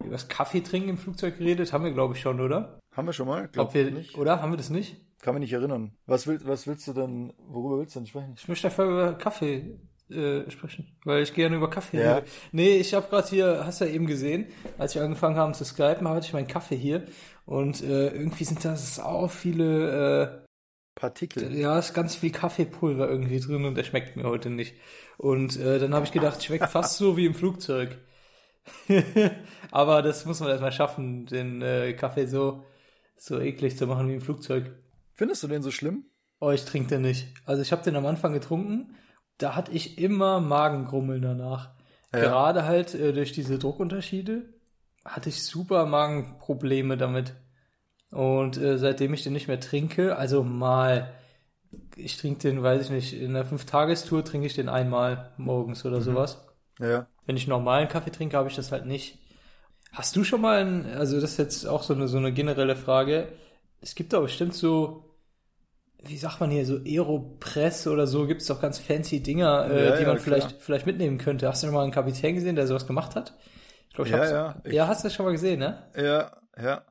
über 0.00 0.10
das 0.10 0.28
Kaffee 0.28 0.60
trinken 0.60 0.88
im 0.90 0.98
Flugzeug 0.98 1.38
geredet? 1.38 1.72
Haben 1.72 1.84
wir, 1.84 1.92
glaube 1.92 2.14
ich, 2.14 2.20
schon, 2.20 2.40
oder? 2.40 2.80
Haben 2.94 3.06
wir 3.06 3.12
schon 3.12 3.28
mal? 3.28 3.48
Glaub 3.48 3.68
Ob 3.68 3.74
wir, 3.74 3.90
nicht. 3.90 4.16
Oder? 4.16 4.40
Haben 4.42 4.52
wir 4.52 4.56
das 4.56 4.70
nicht? 4.70 5.04
Kann 5.20 5.34
mich 5.34 5.42
nicht 5.42 5.52
erinnern. 5.52 5.96
Was, 6.06 6.26
will, 6.26 6.40
was 6.44 6.66
willst 6.66 6.86
du 6.88 6.92
denn, 6.92 7.32
worüber 7.38 7.78
willst 7.78 7.94
du 7.94 8.00
denn 8.00 8.06
sprechen? 8.06 8.34
Ich 8.36 8.48
möchte 8.48 8.68
einfach 8.68 8.84
über 8.84 9.14
Kaffee 9.14 9.78
äh, 10.10 10.50
sprechen, 10.50 10.96
weil 11.04 11.22
ich 11.22 11.34
gerne 11.34 11.56
über 11.56 11.68
Kaffee 11.70 11.98
Ja. 12.02 12.14
rede. 12.16 12.26
Nee, 12.52 12.76
ich 12.76 12.94
habe 12.94 13.08
gerade 13.08 13.28
hier, 13.28 13.62
hast 13.64 13.80
du 13.80 13.84
ja 13.86 13.92
eben 13.92 14.06
gesehen, 14.06 14.46
als 14.78 14.94
wir 14.94 15.02
angefangen 15.02 15.36
haben 15.36 15.54
zu 15.54 15.64
skypen, 15.64 16.08
hatte 16.08 16.26
ich 16.26 16.32
meinen 16.32 16.46
Kaffee 16.48 16.76
hier 16.76 17.04
und 17.44 17.82
äh, 17.82 18.08
irgendwie 18.08 18.44
sind 18.44 18.64
da 18.64 18.76
sau 18.76 19.28
viele, 19.28 20.44
Partikel. 20.94 21.52
äh, 21.54 21.60
ja, 21.60 21.78
ist 21.78 21.92
ganz 21.94 22.14
viel 22.16 22.30
Kaffeepulver 22.30 23.08
irgendwie 23.08 23.40
drin 23.40 23.64
und 23.64 23.74
der 23.76 23.84
schmeckt 23.84 24.16
mir 24.16 24.24
heute 24.24 24.48
nicht. 24.50 24.74
Und 25.18 25.58
äh, 25.58 25.78
dann 25.78 25.94
habe 25.94 26.06
ich 26.06 26.12
gedacht, 26.12 26.42
schmeckt 26.42 26.68
fast 26.70 26.96
so 26.96 27.16
wie 27.16 27.26
im 27.26 27.34
Flugzeug. 27.34 27.98
Aber 29.70 30.02
das 30.02 30.24
muss 30.24 30.40
man 30.40 30.48
erstmal 30.48 30.72
schaffen, 30.72 31.26
den 31.26 31.62
äh, 31.62 31.92
Kaffee 31.92 32.26
so, 32.26 32.64
so 33.16 33.38
eklig 33.40 33.76
zu 33.76 33.86
machen 33.86 34.08
wie 34.08 34.14
im 34.14 34.20
Flugzeug. 34.20 34.70
Findest 35.14 35.42
du 35.42 35.48
den 35.48 35.62
so 35.62 35.70
schlimm? 35.70 36.06
Oh, 36.40 36.50
ich 36.50 36.64
trinke 36.64 36.88
den 36.88 37.02
nicht. 37.02 37.28
Also 37.44 37.62
ich 37.62 37.72
habe 37.72 37.82
den 37.82 37.96
am 37.96 38.06
Anfang 38.06 38.32
getrunken, 38.32 38.94
da 39.38 39.54
hatte 39.54 39.72
ich 39.72 39.98
immer 39.98 40.40
Magengrummeln 40.40 41.22
danach. 41.22 41.70
Ja. 42.12 42.20
Gerade 42.20 42.64
halt 42.64 42.94
äh, 42.94 43.12
durch 43.12 43.32
diese 43.32 43.58
Druckunterschiede 43.58 44.42
hatte 45.04 45.28
ich 45.28 45.44
super 45.44 45.86
Magenprobleme 45.86 46.96
damit. 46.96 47.34
Und 48.10 48.56
äh, 48.56 48.78
seitdem 48.78 49.14
ich 49.14 49.22
den 49.22 49.32
nicht 49.32 49.48
mehr 49.48 49.60
trinke, 49.60 50.16
also 50.16 50.42
mal, 50.42 51.12
ich 51.96 52.16
trinke 52.16 52.40
den, 52.40 52.62
weiß 52.62 52.82
ich 52.82 52.90
nicht, 52.90 53.12
in 53.12 53.30
einer 53.30 53.44
Fünf-Tagestour 53.44 54.24
trinke 54.24 54.46
ich 54.46 54.54
den 54.54 54.68
einmal 54.68 55.32
morgens 55.36 55.84
oder 55.84 56.00
sowas. 56.00 56.44
Ja. 56.78 57.06
Wenn 57.26 57.36
ich 57.36 57.48
normalen 57.48 57.88
Kaffee 57.88 58.10
trinke, 58.10 58.36
habe 58.36 58.48
ich 58.48 58.56
das 58.56 58.72
halt 58.72 58.86
nicht. 58.86 59.18
Hast 59.92 60.14
du 60.14 60.24
schon 60.24 60.40
mal, 60.40 60.64
ein, 60.64 60.86
also 60.86 61.20
das 61.20 61.32
ist 61.32 61.38
jetzt 61.38 61.66
auch 61.66 61.82
so 61.82 61.94
eine, 61.94 62.08
so 62.08 62.18
eine 62.18 62.32
generelle 62.32 62.76
Frage. 62.76 63.28
Es 63.80 63.94
gibt 63.94 64.12
doch 64.12 64.22
bestimmt 64.22 64.54
so, 64.54 65.05
wie 66.02 66.16
sagt 66.16 66.40
man 66.40 66.50
hier, 66.50 66.64
so 66.66 66.76
Aeropress 66.84 67.86
oder 67.86 68.06
so, 68.06 68.26
gibt 68.26 68.42
es 68.42 68.46
doch 68.48 68.60
ganz 68.60 68.78
fancy 68.78 69.22
Dinger, 69.22 69.68
äh, 69.70 69.84
Ja, 69.90 69.96
die 69.96 70.02
ja, 70.02 70.08
man 70.08 70.16
klar. 70.18 70.24
vielleicht, 70.40 70.52
vielleicht 70.62 70.86
mitnehmen 70.86 71.18
könnte. 71.18 71.48
Hast 71.48 71.62
du 71.62 71.66
schon 71.66 71.74
mal 71.74 71.82
einen 71.82 71.92
Kapitän 71.92 72.34
gesehen, 72.34 72.56
der 72.56 72.66
sowas 72.66 72.86
gemacht 72.86 73.14
hat? 73.16 73.34
Ich 73.88 73.94
glaube, 73.94 74.08
ich 74.08 74.12
Ja, 74.14 74.20
hab's- 74.20 74.30
ja, 74.30 74.60
ich- 74.64 74.72
ja, 74.74 74.86
hast 74.88 75.02
du 75.04 75.08
das 75.08 75.14
schon 75.14 75.24
mal 75.26 75.32
gesehen, 75.32 75.58
ne? 75.58 75.90
Ja, 75.96 76.36
ja. 76.60 76.84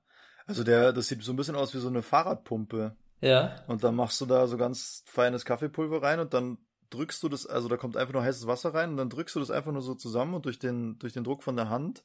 Also 0.48 0.64
der, 0.64 0.94
das 0.94 1.08
sieht 1.08 1.24
so 1.24 1.32
ein 1.34 1.36
bisschen 1.38 1.56
aus 1.56 1.74
wie 1.74 1.80
so 1.80 1.88
eine 1.88 2.02
Fahrradpumpe. 2.02 2.96
Ja. 3.22 3.56
Und 3.68 3.84
dann 3.84 3.96
machst 3.96 4.20
du 4.22 4.26
da 4.26 4.46
so 4.48 4.58
ganz 4.58 5.04
feines 5.08 5.46
Kaffeepulver 5.46 6.04
rein 6.04 6.20
und 6.20 6.34
dann 6.34 6.58
drückst 6.92 7.24
du 7.24 7.30
das, 7.30 7.48
also 7.48 7.68
da 7.68 7.78
kommt 7.78 7.98
einfach 7.98 8.14
nur 8.14 8.24
heißes 8.24 8.46
Wasser 8.46 8.74
rein 8.74 8.92
und 8.92 8.98
dann 8.98 9.10
drückst 9.10 9.36
du 9.36 9.40
das 9.40 9.50
einfach 9.50 9.72
nur 9.72 9.82
so 9.82 9.96
zusammen 9.96 10.36
und 10.36 10.46
durch 10.46 10.60
den, 10.60 11.00
durch 11.00 11.14
den 11.14 11.24
Druck 11.24 11.42
von 11.42 11.56
der 11.56 11.70
Hand, 11.70 12.04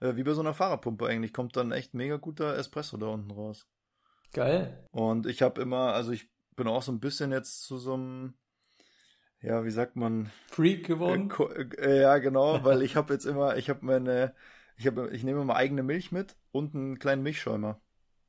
äh, 0.00 0.16
wie 0.16 0.22
bei 0.22 0.32
so 0.32 0.40
einer 0.40 0.54
Fahrradpumpe 0.54 1.06
eigentlich, 1.06 1.32
kommt 1.34 1.56
dann 1.56 1.70
echt 1.72 1.92
mega 1.94 2.16
guter 2.16 2.56
Espresso 2.56 2.96
da 2.96 3.06
unten 3.08 3.30
raus. 3.30 3.66
Geil. 4.32 4.88
Und 4.90 5.26
ich 5.26 5.42
habe 5.42 5.60
immer, 5.60 5.92
also 5.92 6.12
ich 6.12 6.30
bin 6.56 6.66
auch 6.68 6.82
so 6.82 6.92
ein 6.92 7.00
bisschen 7.00 7.32
jetzt 7.32 7.62
zu 7.64 7.78
so 7.78 7.94
einem, 7.94 8.34
ja, 9.40 9.64
wie 9.64 9.70
sagt 9.70 9.96
man, 9.96 10.30
Freak 10.46 10.86
äh, 11.04 11.18
geworden. 11.18 11.28
ko- 11.28 11.50
äh, 11.52 12.02
ja 12.02 12.18
genau, 12.18 12.64
weil 12.64 12.82
ich 12.82 12.96
habe 12.96 13.14
jetzt 13.14 13.26
immer, 13.26 13.56
ich 13.56 13.70
habe 13.70 13.84
meine, 13.86 14.34
ich 14.76 14.86
habe, 14.86 15.10
ich 15.12 15.24
nehme 15.24 15.42
immer 15.42 15.56
eigene 15.56 15.82
Milch 15.82 16.12
mit 16.12 16.36
und 16.52 16.74
einen 16.74 16.98
kleinen 16.98 17.22
Milchschäumer. 17.22 17.80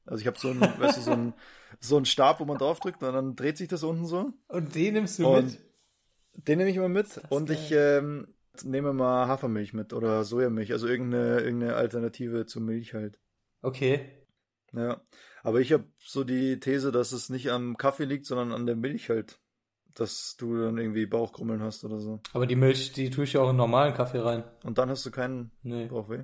Also 0.06 0.22
ich 0.22 0.28
habe 0.28 0.40
so 0.40 0.52
einen, 0.52 0.78
weißt 0.80 0.98
du, 0.98 1.02
so 1.02 1.14
einen, 1.14 1.36
so 1.80 1.98
einen 1.98 2.06
Stab, 2.06 2.40
wo 2.40 2.46
man 2.46 2.60
draufdrückt 2.60 3.04
und 3.04 3.14
dann 3.14 3.36
dreht 3.36 3.58
sich 3.58 3.70
das 3.70 3.84
unten 3.84 4.06
so. 4.08 4.34
Und 4.48 4.74
den 4.76 4.94
nimmst 4.94 5.20
du 5.20 5.26
Und 5.26 5.28
mit? 5.28 5.60
Den 6.36 6.60
nehme 6.60 6.70
ich 6.72 6.78
immer 6.78 6.90
mit 6.90 7.22
und 7.30 7.50
geil. 7.50 7.60
ich 7.60 7.72
ähm, 7.72 8.34
nehme 8.64 8.94
mal 8.94 9.28
Hafermilch 9.28 9.74
mit 9.74 9.94
oder 9.94 10.24
Sojamilch, 10.26 10.72
also 10.74 10.88
irgendeine, 10.88 11.42
irgendeine 11.42 11.76
Alternative 11.76 12.46
zur 12.48 12.62
Milch 12.64 12.94
halt. 12.94 13.20
Okay. 13.64 14.22
Ja, 14.74 15.02
aber 15.44 15.60
ich 15.62 15.72
habe 15.72 15.86
so 16.00 16.24
die 16.24 16.60
These, 16.60 16.92
dass 16.92 17.12
es 17.12 17.30
nicht 17.30 17.52
am 17.52 17.78
Kaffee 17.78 18.06
liegt, 18.06 18.26
sondern 18.26 18.52
an 18.52 18.66
der 18.66 18.76
Milch 18.76 19.10
halt, 19.10 19.40
dass 19.94 20.36
du 20.38 20.58
dann 20.58 20.78
irgendwie 20.78 21.06
Bauchkrummeln 21.06 21.62
hast 21.62 21.84
oder 21.84 22.00
so. 22.00 22.20
Aber 22.34 22.48
die 22.48 22.56
Milch, 22.56 22.94
die 22.94 23.10
tue 23.12 23.26
ich 23.26 23.34
ja 23.34 23.42
auch 23.42 23.52
in 23.52 23.56
normalen 23.58 23.94
Kaffee 23.94 24.20
rein. 24.20 24.44
Und 24.64 24.78
dann 24.80 24.90
hast 24.90 25.06
du 25.06 25.12
keinen 25.12 25.52
Nee. 25.62 25.86
Bauchweh. 25.86 26.24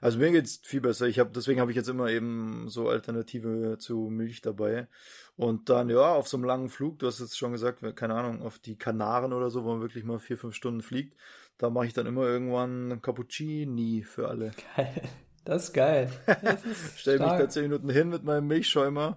Also 0.00 0.18
mir 0.18 0.30
geht's 0.30 0.60
viel 0.62 0.80
besser. 0.82 1.06
Ich 1.06 1.18
habe 1.18 1.30
deswegen 1.34 1.60
habe 1.60 1.70
ich 1.70 1.76
jetzt 1.76 1.88
immer 1.88 2.08
eben 2.10 2.68
so 2.68 2.88
Alternative 2.88 3.78
zu 3.78 4.08
Milch 4.10 4.42
dabei. 4.42 4.88
Und 5.36 5.70
dann 5.70 5.88
ja 5.88 6.14
auf 6.14 6.28
so 6.28 6.36
einem 6.36 6.44
langen 6.44 6.68
Flug, 6.68 6.98
du 6.98 7.06
hast 7.06 7.20
jetzt 7.20 7.38
schon 7.38 7.52
gesagt, 7.52 7.82
keine 7.96 8.14
Ahnung, 8.14 8.42
auf 8.42 8.58
die 8.58 8.76
Kanaren 8.76 9.32
oder 9.32 9.50
so, 9.50 9.64
wo 9.64 9.68
man 9.72 9.80
wirklich 9.80 10.04
mal 10.04 10.18
vier 10.18 10.36
fünf 10.36 10.54
Stunden 10.54 10.82
fliegt, 10.82 11.16
da 11.58 11.70
mache 11.70 11.86
ich 11.86 11.94
dann 11.94 12.06
immer 12.06 12.24
irgendwann 12.24 13.00
Cappuccini 13.00 14.02
für 14.02 14.28
alle. 14.28 14.50
Geil. 14.76 15.02
Das 15.46 15.64
ist 15.64 15.72
geil. 15.72 16.10
Das 16.42 16.64
ist 16.64 16.98
Stell 17.00 17.18
mich 17.18 17.28
da 17.28 17.48
zehn 17.48 17.62
Minuten 17.62 17.88
hin 17.88 18.08
mit 18.10 18.24
meinem 18.24 18.46
Milchschäumer 18.48 19.16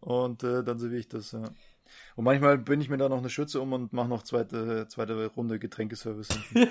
und 0.00 0.42
äh, 0.44 0.62
dann 0.64 0.78
serviere 0.78 1.00
ich 1.00 1.08
das. 1.08 1.32
Ja. 1.32 1.42
Und 2.14 2.24
manchmal 2.24 2.56
bin 2.56 2.80
ich 2.80 2.88
mir 2.88 2.96
da 2.96 3.08
noch 3.08 3.18
eine 3.18 3.28
Schütze 3.30 3.60
um 3.60 3.72
und 3.72 3.92
mache 3.92 4.08
noch 4.08 4.22
zweite 4.22 4.86
zweite 4.88 5.26
Runde 5.26 5.58
Getränkeservice. 5.58 6.28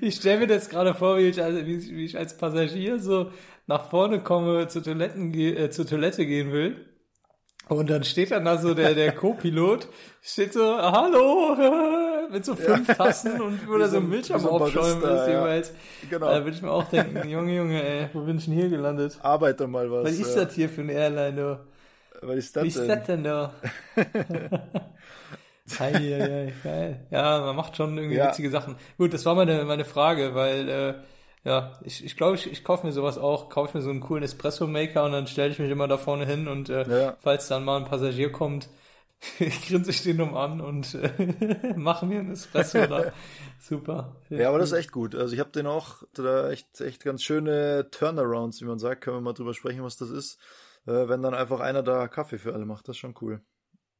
Ich 0.00 0.16
stelle 0.16 0.40
mir 0.40 0.46
das 0.46 0.68
gerade 0.68 0.94
vor, 0.94 1.18
wie 1.18 1.22
ich, 1.28 1.42
also, 1.42 1.66
wie, 1.66 2.04
ich- 2.04 2.16
als 2.16 2.36
Passagier 2.36 2.98
so 2.98 3.32
nach 3.66 3.90
vorne 3.90 4.22
komme, 4.22 4.68
zur, 4.68 4.82
Toiletten, 4.82 5.34
äh, 5.34 5.70
zur 5.70 5.86
Toilette 5.86 6.24
gehen 6.24 6.52
will. 6.52 6.86
Und 7.68 7.90
dann 7.90 8.02
steht 8.04 8.30
dann 8.30 8.44
da 8.44 8.58
so 8.58 8.74
der, 8.74 8.94
der 8.94 9.12
Co-Pilot, 9.16 9.88
steht 10.22 10.52
so, 10.52 10.76
hallo, 10.78 11.56
mit 12.30 12.44
so 12.44 12.54
fünf 12.54 12.86
Tassen 12.96 13.40
und 13.40 13.66
wo 13.68 13.74
Wie 13.76 13.78
da 13.80 13.88
so 13.88 13.96
ein- 13.98 14.04
ein 14.04 14.08
Milch 14.08 14.28
wie 14.28 14.34
am 14.34 14.40
so 14.40 14.48
ein 14.56 14.62
Aufschäumen 14.62 15.02
ist 15.02 15.26
ja. 15.26 15.28
jeweils. 15.28 15.72
genau. 16.08 16.26
Da 16.26 16.44
würde 16.44 16.50
ich 16.56 16.62
mir 16.62 16.70
auch 16.70 16.84
denken, 16.84 17.28
Junge, 17.28 17.54
Junge, 17.56 17.82
ey, 17.82 18.08
wo 18.12 18.20
bin 18.20 18.38
ich 18.38 18.44
denn 18.46 18.54
hier 18.54 18.68
gelandet? 18.68 19.18
Arbeite 19.22 19.66
mal 19.66 19.90
was. 19.90 20.04
Was 20.04 20.12
ist 20.18 20.36
ja. 20.36 20.44
das 20.44 20.54
hier 20.54 20.68
für 20.68 20.80
eine 20.82 20.92
Airline, 20.92 21.36
du? 21.36 21.60
Was 22.26 22.36
ist 22.36 22.56
das 22.56 22.64
Wie 22.64 22.68
ist 22.68 22.78
denn? 22.78 22.88
das 22.88 23.02
denn 23.06 23.24
da? 23.24 23.52
Hei, 25.78 25.92
hei, 25.92 26.52
geil. 26.64 27.06
Ja, 27.10 27.40
man 27.40 27.54
macht 27.54 27.76
schon 27.76 27.96
irgendwie 27.96 28.16
Ja. 28.16 28.28
witzige 28.28 28.50
Sachen. 28.50 28.74
Gut, 28.98 29.14
das 29.14 29.24
war 29.24 29.34
meine, 29.36 29.64
meine 29.64 29.84
Frage, 29.84 30.34
weil, 30.34 30.68
äh, 30.68 30.94
ja, 31.44 31.72
ich, 31.84 32.04
ich 32.04 32.16
glaube, 32.16 32.34
ich, 32.34 32.50
ich 32.50 32.64
kaufe 32.64 32.84
mir 32.86 32.92
sowas 32.92 33.18
auch, 33.18 33.48
kaufe 33.48 33.78
mir 33.78 33.82
so 33.82 33.90
einen 33.90 34.00
coolen 34.00 34.24
Espresso-Maker 34.24 35.04
und 35.04 35.12
dann 35.12 35.26
stelle 35.28 35.50
ich 35.52 35.58
mich 35.60 35.70
immer 35.70 35.86
da 35.86 35.96
vorne 35.96 36.26
hin 36.26 36.48
und 36.48 36.70
äh, 36.70 36.86
Ja. 37.04 37.16
falls 37.20 37.46
dann 37.48 37.64
mal 37.64 37.76
ein 37.78 37.84
Passagier 37.84 38.32
kommt, 38.32 38.68
grinse 39.68 39.90
ich 39.90 40.02
den 40.02 40.20
um 40.20 40.36
an 40.36 40.60
und 40.60 40.94
äh, 40.94 41.74
mache 41.76 42.06
mir 42.06 42.20
einen 42.20 42.32
Espresso 42.32 42.86
da. 42.86 43.12
Super. 43.60 44.16
Ja, 44.30 44.48
aber 44.48 44.58
das 44.58 44.72
ist 44.72 44.78
echt 44.78 44.92
gut. 44.92 45.14
Also 45.14 45.34
ich 45.34 45.40
habe 45.40 45.50
den 45.50 45.66
auch 45.66 46.02
da 46.14 46.50
echt, 46.50 46.80
echt 46.80 47.04
ganz 47.04 47.22
schöne 47.22 47.88
Turnarounds, 47.90 48.60
wie 48.62 48.66
man 48.66 48.78
sagt. 48.78 49.02
Können 49.02 49.18
wir 49.18 49.20
mal 49.20 49.34
drüber 49.34 49.52
sprechen, 49.52 49.82
was 49.82 49.96
das 49.96 50.10
ist. 50.10 50.38
Äh, 50.86 51.08
wenn 51.08 51.22
dann 51.22 51.34
einfach 51.34 51.60
einer 51.60 51.82
da 51.82 52.08
Kaffee 52.08 52.38
für 52.38 52.54
alle 52.54 52.64
macht, 52.64 52.88
das 52.88 52.96
ist 52.96 53.00
schon 53.00 53.14
cool. 53.20 53.42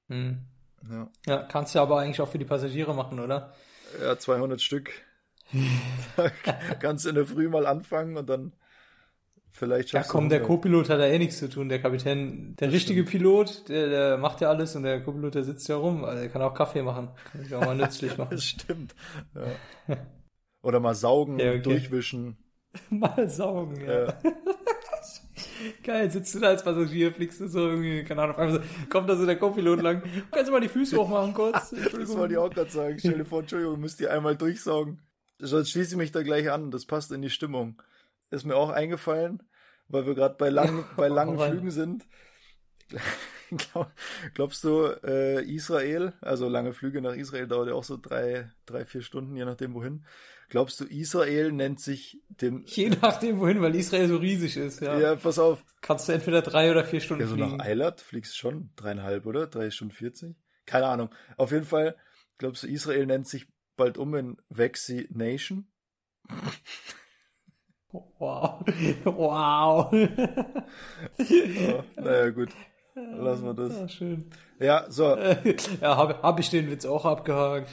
Hm. 0.09 0.47
Ja, 0.89 1.11
Ja, 1.27 1.43
kannst 1.43 1.75
du 1.75 1.81
aber 1.81 1.99
eigentlich 1.99 2.21
auch 2.23 2.29
für 2.29 2.39
die 2.39 2.47
Passagiere 2.47 2.95
machen, 2.95 3.21
oder? 3.21 3.53
ja 4.01 4.19
200 4.19 4.61
Stück. 4.61 4.91
kannst 6.81 7.05
du 7.05 7.11
in 7.11 7.17
der 7.17 7.27
Früh 7.27 7.49
mal 7.49 7.67
anfangen 7.67 8.17
und 8.17 8.31
dann 8.31 8.53
vielleicht 9.51 9.93
Ja, 9.93 10.03
komm, 10.03 10.29
der 10.29 10.41
100. 10.41 10.47
Co-Pilot 10.47 10.89
hat 10.91 11.01
da 11.01 11.07
eh 11.07 11.19
nichts 11.19 11.39
zu 11.39 11.49
tun. 11.49 11.69
Der 11.69 11.81
Kapitän, 11.81 12.57
der 12.57 12.73
richtige 12.73 13.05
Pilot, 13.05 13.69
der, 13.69 13.89
der 13.89 14.19
macht 14.19 14.41
ja 14.41 14.49
alles 14.49 14.77
und 14.77 14.83
der 14.85 15.03
Co-Pilot, 15.03 15.35
der 15.35 15.45
sitzt 15.45 15.69
ja 15.69 15.77
rum. 15.77 16.05
Also 16.05 16.21
der 16.21 16.31
kann 16.31 16.43
auch 16.43 16.55
Kaffee 16.55 16.83
machen. 16.83 17.11
Kann 17.33 17.43
ich 17.43 17.55
auch 17.55 17.65
mal 17.65 17.77
nützlich 17.77 18.17
machen. 18.19 18.31
Das 18.33 18.45
stimmt. 18.45 18.95
Ja. 19.35 19.97
Oder 20.63 20.81
mal 20.81 20.95
saugen, 20.95 21.39
Ja, 21.39 21.51
okay. 21.51 21.63
durchwischen. 21.63 22.37
mal 22.91 23.29
saugen, 23.29 23.81
ja. 23.85 24.07
Ja. 24.07 24.15
Geil, 25.83 26.11
sitzt 26.11 26.35
du 26.35 26.39
da 26.39 26.49
als 26.49 26.63
Passagier, 26.63 27.13
fliegst 27.13 27.41
du 27.41 27.49
so 27.49 27.61
irgendwie, 27.69 28.03
keine 28.05 28.23
Ahnung, 28.23 28.37
auf 28.37 28.41
einmal 28.41 28.63
so, 28.63 28.89
kommt 28.89 29.09
da 29.09 29.17
so 29.17 29.27
der 29.27 29.37
Co-Pilot 29.37 29.83
lang. 29.83 30.03
Kannst 30.31 30.49
du 30.49 30.53
mal 30.53 30.61
die 30.61 30.69
Füße 30.69 30.97
hochmachen 30.97 31.35
kurz? 31.35 31.71
Das 31.71 32.17
wollte 32.17 32.35
ich 32.35 32.39
auch 32.39 32.51
gerade 32.51 32.71
sagen. 32.71 32.99
Stell 32.99 33.19
dir 33.19 33.25
vor, 33.25 33.41
Entschuldigung, 33.41 33.81
müsst 33.81 34.01
ihr 34.01 34.11
einmal 34.13 34.37
durchsaugen. 34.37 35.01
Sonst 35.39 35.71
schließe 35.71 35.93
ich 35.93 35.97
mich 35.97 36.13
da 36.13 36.23
gleich 36.23 36.51
an. 36.51 36.71
Das 36.71 36.87
passt 36.87 37.13
in 37.13 37.23
die 37.23 37.31
Stimmung. 37.31 37.81
Ist 38.31 38.45
mir 38.45 38.57
auch 38.57 38.71
eingefallen, 38.71 39.43
weil 39.89 40.07
wir 40.07 40.15
gerade 40.15 40.37
bei 40.37 40.49
langen, 40.51 40.85
bei 40.97 41.09
langen 41.09 41.39
rein. 41.39 41.53
Flügen 41.53 41.71
sind. 41.71 42.07
Glaub, 43.51 43.91
glaubst 44.35 44.63
du, 44.63 44.85
äh, 45.03 45.43
Israel, 45.45 46.13
also 46.21 46.49
lange 46.49 46.73
Flüge 46.73 47.01
nach 47.03 47.15
Israel 47.15 47.49
dauert 47.49 47.69
ja 47.69 47.75
auch 47.75 47.83
so 47.83 47.97
drei, 47.97 48.49
drei, 48.65 48.85
vier 48.85 49.03
Stunden, 49.03 49.35
je 49.35 49.45
nachdem 49.45 49.75
wohin. 49.75 50.05
Glaubst 50.51 50.81
du, 50.81 50.85
Israel 50.85 51.51
nennt 51.51 51.81
sich 51.81 52.23
dem, 52.29 52.63
Je 52.67 52.91
nachdem 52.91 53.41
wohin, 53.41 53.61
weil 53.61 53.75
Israel 53.75 54.09
so 54.09 54.19
riesig 54.19 54.57
ist, 54.57 54.81
ja. 54.81 54.99
ja, 54.99 55.17
pass 55.17 55.41
auf, 55.41 55.65
Kannst 55.81 56.09
du 56.09 56.13
entweder 56.13 56.43
drei 56.43 56.71
oder 56.71 56.85
vier 56.85 57.01
Stunden 57.01 57.23
ja, 57.23 57.29
so 57.29 57.35
fliegen. 57.35 57.57
nach 57.57 57.65
Eilat 57.65 58.01
fliegst 58.01 58.35
du 58.35 58.39
schon 58.39 58.71
dreieinhalb, 58.77 59.27
oder? 59.27 59.49
Drei 59.49 59.71
Stunden 59.71 59.95
40? 59.95 60.37
Keine 60.67 60.87
Ahnung. 60.87 61.11
Auf 61.37 61.51
jeden 61.51 61.67
Fall, 61.67 61.97
glaubst 62.39 62.63
du, 62.63 62.69
Israel 62.69 63.07
nennt 63.07 63.27
sich 63.27 63.49
bald 63.77 63.99
um 63.99 64.15
in 64.15 64.37
Vaccination? 64.49 65.67
Wow. 67.93 68.65
Wow. 69.05 69.93
Oh, 69.93 71.85
naja, 71.97 72.31
gut. 72.31 72.51
Lassen 72.95 73.45
wir 73.45 73.55
das. 73.55 73.79
Ja, 73.79 73.89
schön. 73.89 74.31
Ja, 74.59 74.87
so, 74.89 75.17
Ja, 75.81 75.97
habe 75.97 76.23
hab 76.23 76.39
ich 76.39 76.51
den 76.51 76.71
Witz 76.71 76.85
auch 76.85 77.05
abgehakt. 77.05 77.71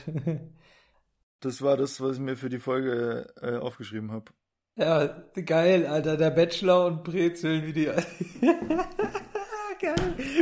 das 1.42 1.62
war 1.62 1.78
das, 1.78 2.02
was 2.02 2.16
ich 2.16 2.22
mir 2.22 2.36
für 2.36 2.50
die 2.50 2.60
Folge 2.60 3.28
äh, 3.42 3.58
aufgeschrieben 3.58 4.12
habe. 4.12 4.32
Ja, 4.76 5.24
geil, 5.46 5.88
Alter, 5.88 6.18
der 6.18 6.30
Bachelor 6.30 6.86
und 6.86 7.04
Brezeln, 7.04 7.66
wie 7.66 7.74
die. 7.74 7.86
geil. 9.80 9.96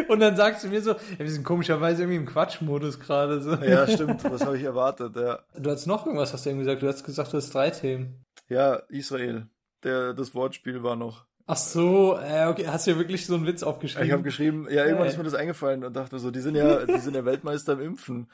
Und 0.09 0.19
dann 0.19 0.35
sagst 0.35 0.65
du 0.65 0.67
mir 0.67 0.81
so, 0.81 0.91
ja, 0.91 1.19
wir 1.19 1.31
sind 1.31 1.45
komischerweise 1.45 2.03
irgendwie 2.03 2.17
im 2.17 2.25
Quatschmodus 2.25 2.99
gerade 2.99 3.41
so. 3.41 3.55
Ja, 3.55 3.87
stimmt, 3.87 4.23
was 4.25 4.45
habe 4.45 4.57
ich 4.57 4.63
erwartet, 4.63 5.15
ja. 5.15 5.39
Du 5.57 5.69
hast 5.69 5.85
noch 5.85 6.05
irgendwas, 6.05 6.33
hast 6.33 6.45
du 6.45 6.49
eben 6.49 6.59
gesagt. 6.59 6.81
Du 6.81 6.87
hast 6.87 7.05
gesagt, 7.05 7.31
du 7.31 7.37
hast 7.37 7.53
drei 7.53 7.69
Themen. 7.69 8.25
Ja, 8.49 8.75
Israel. 8.89 9.47
Der, 9.85 10.13
das 10.13 10.35
Wortspiel 10.35 10.83
war 10.83 10.95
noch. 10.97 11.25
Ach 11.47 11.55
so, 11.57 12.17
äh, 12.17 12.47
okay, 12.47 12.67
hast 12.67 12.87
du 12.87 12.91
ja 12.91 12.97
wirklich 12.97 13.25
so 13.25 13.35
einen 13.35 13.45
Witz 13.45 13.61
aufgeschrieben? 13.61 14.07
Ich 14.07 14.11
habe 14.13 14.23
geschrieben, 14.23 14.65
ja, 14.69 14.77
irgendwann 14.83 15.03
Geil. 15.03 15.11
ist 15.11 15.17
mir 15.17 15.23
das 15.25 15.35
eingefallen 15.35 15.83
und 15.83 15.95
dachte 15.95 16.17
so, 16.19 16.31
die 16.31 16.39
sind 16.39 16.55
ja, 16.55 16.85
die 16.85 16.97
sind 16.99 17.15
ja 17.15 17.23
Weltmeister 17.25 17.73
im 17.73 17.81
Impfen. 17.81 18.31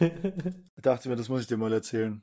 Ich 0.00 0.10
dachte 0.82 1.08
mir, 1.10 1.16
das 1.16 1.28
muss 1.28 1.42
ich 1.42 1.46
dir 1.46 1.58
mal 1.58 1.72
erzählen. 1.72 2.22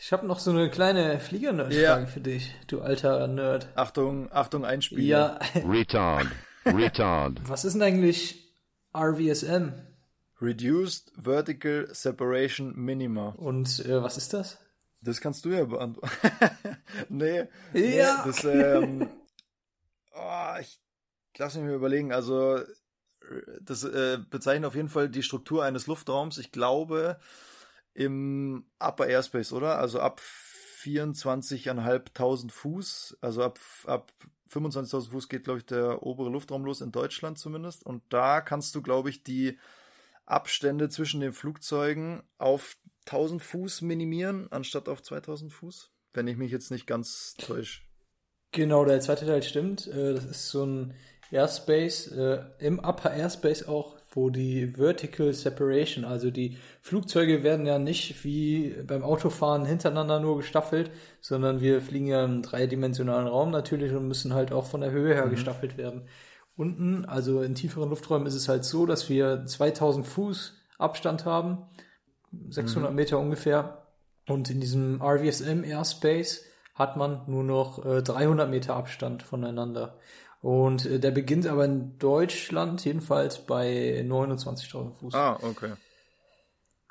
Ich 0.00 0.12
habe 0.12 0.28
noch 0.28 0.38
so 0.38 0.52
eine 0.52 0.70
kleine 0.70 1.18
Flieger-Nerd-Frage 1.18 2.02
Ja. 2.02 2.06
für 2.06 2.20
dich, 2.20 2.54
du 2.68 2.80
alter 2.82 3.26
Nerd. 3.26 3.68
Achtung, 3.74 4.28
Achtung, 4.30 4.64
Einspieler. 4.64 5.02
Ja, 5.02 5.38
Retard. 5.68 6.28
Retard. 6.64 7.40
was 7.48 7.64
ist 7.64 7.72
denn 7.72 7.82
eigentlich 7.82 8.54
RVSM? 8.96 9.72
Reduced 10.40 11.10
Vertical 11.16 11.88
Separation 11.90 12.74
Minima. 12.76 13.30
Und 13.30 13.84
äh, 13.86 14.00
was 14.00 14.16
ist 14.16 14.34
das? 14.34 14.58
Das 15.00 15.20
kannst 15.20 15.44
du 15.44 15.50
ja 15.50 15.64
beantworten. 15.64 16.12
nee. 17.08 17.46
Ja. 17.72 17.74
Nee, 17.74 18.02
das, 18.24 18.44
ähm, 18.44 19.08
oh, 20.12 20.54
lass 21.36 21.54
mich 21.54 21.64
mal 21.64 21.74
überlegen. 21.74 22.12
Also, 22.12 22.60
das 23.60 23.84
äh, 23.84 24.18
bezeichnet 24.28 24.66
auf 24.66 24.74
jeden 24.74 24.88
Fall 24.88 25.08
die 25.08 25.22
Struktur 25.22 25.64
eines 25.64 25.86
Luftraums. 25.86 26.38
Ich 26.38 26.50
glaube, 26.52 27.18
im 27.94 28.66
Upper 28.78 29.06
Airspace, 29.06 29.52
oder? 29.52 29.78
Also 29.78 30.00
ab 30.00 30.20
24.500 30.20 32.50
Fuß, 32.50 33.18
also 33.20 33.42
ab, 33.42 33.58
ab 33.86 34.12
25.000 34.50 35.10
Fuß 35.10 35.28
geht, 35.28 35.44
glaube 35.44 35.58
ich, 35.58 35.66
der 35.66 36.02
obere 36.02 36.30
Luftraum 36.30 36.64
los, 36.64 36.80
in 36.80 36.92
Deutschland 36.92 37.38
zumindest. 37.38 37.84
Und 37.84 38.02
da 38.08 38.40
kannst 38.40 38.74
du, 38.74 38.80
glaube 38.82 39.10
ich, 39.10 39.24
die 39.24 39.58
Abstände 40.26 40.88
zwischen 40.88 41.20
den 41.20 41.32
Flugzeugen 41.32 42.22
auf 42.38 42.76
1000 43.10 43.42
Fuß 43.42 43.82
minimieren, 43.82 44.48
anstatt 44.50 44.88
auf 44.88 45.02
2000 45.02 45.52
Fuß. 45.52 45.90
Wenn 46.12 46.28
ich 46.28 46.36
mich 46.36 46.52
jetzt 46.52 46.70
nicht 46.70 46.86
ganz 46.86 47.34
täusche. 47.38 47.82
Genau, 48.52 48.84
der 48.84 49.00
zweite 49.00 49.26
Teil 49.26 49.42
stimmt. 49.42 49.86
Äh, 49.86 50.14
Das 50.14 50.24
ist 50.24 50.48
so 50.50 50.64
ein 50.64 50.94
Airspace, 51.30 52.08
äh, 52.12 52.40
im 52.58 52.78
Upper 52.78 53.12
Airspace 53.12 53.68
auch, 53.68 53.96
wo 54.12 54.30
die 54.30 54.72
Vertical 54.74 55.34
Separation, 55.34 56.06
also 56.06 56.30
die 56.30 56.56
Flugzeuge 56.80 57.42
werden 57.42 57.66
ja 57.66 57.78
nicht 57.78 58.24
wie 58.24 58.74
beim 58.86 59.02
Autofahren 59.02 59.66
hintereinander 59.66 60.20
nur 60.20 60.38
gestaffelt, 60.38 60.90
sondern 61.20 61.60
wir 61.60 61.82
fliegen 61.82 62.06
ja 62.06 62.24
im 62.24 62.40
dreidimensionalen 62.40 63.28
Raum 63.28 63.50
natürlich 63.50 63.92
und 63.92 64.08
müssen 64.08 64.32
halt 64.32 64.50
auch 64.52 64.64
von 64.64 64.80
der 64.80 64.90
Höhe 64.92 65.14
her 65.14 65.28
gestaffelt 65.28 65.76
werden. 65.76 66.08
Unten, 66.56 67.04
also 67.04 67.42
in 67.42 67.54
tieferen 67.54 67.90
Lufträumen 67.90 68.26
ist 68.26 68.34
es 68.34 68.48
halt 68.48 68.64
so, 68.64 68.86
dass 68.86 69.10
wir 69.10 69.44
2000 69.44 70.06
Fuß 70.06 70.54
Abstand 70.78 71.26
haben, 71.26 71.66
600 72.50 72.92
Meter 72.92 73.18
ungefähr. 73.18 73.82
Und 74.26 74.50
in 74.50 74.60
diesem 74.60 75.00
RVSM 75.02 75.64
Airspace 75.64 76.44
hat 76.74 76.96
man 76.96 77.22
nur 77.26 77.42
noch 77.44 77.84
äh, 77.84 78.02
300 78.02 78.48
Meter 78.50 78.76
Abstand 78.76 79.22
voneinander. 79.22 79.96
Und 80.42 80.86
äh, 80.86 81.00
der 81.00 81.10
beginnt 81.10 81.46
aber 81.46 81.64
in 81.64 81.98
Deutschland 81.98 82.84
jedenfalls 82.84 83.38
bei 83.38 84.04
29.000 84.06 84.92
Fuß 84.94 85.14
Ah, 85.14 85.38
okay. 85.42 85.72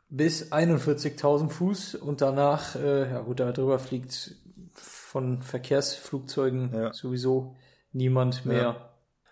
bis 0.10 0.52
41.000 0.52 1.50
Fuß 1.50 1.96
und 1.96 2.22
danach, 2.22 2.76
äh, 2.76 3.10
ja 3.12 3.20
gut, 3.22 3.40
darüber 3.40 3.80
fliegt 3.80 4.36
von 4.74 5.42
Verkehrsflugzeugen 5.42 6.74
Ja. 6.74 6.94
sowieso 6.94 7.56
niemand 7.94 8.46
mehr. 8.46 8.90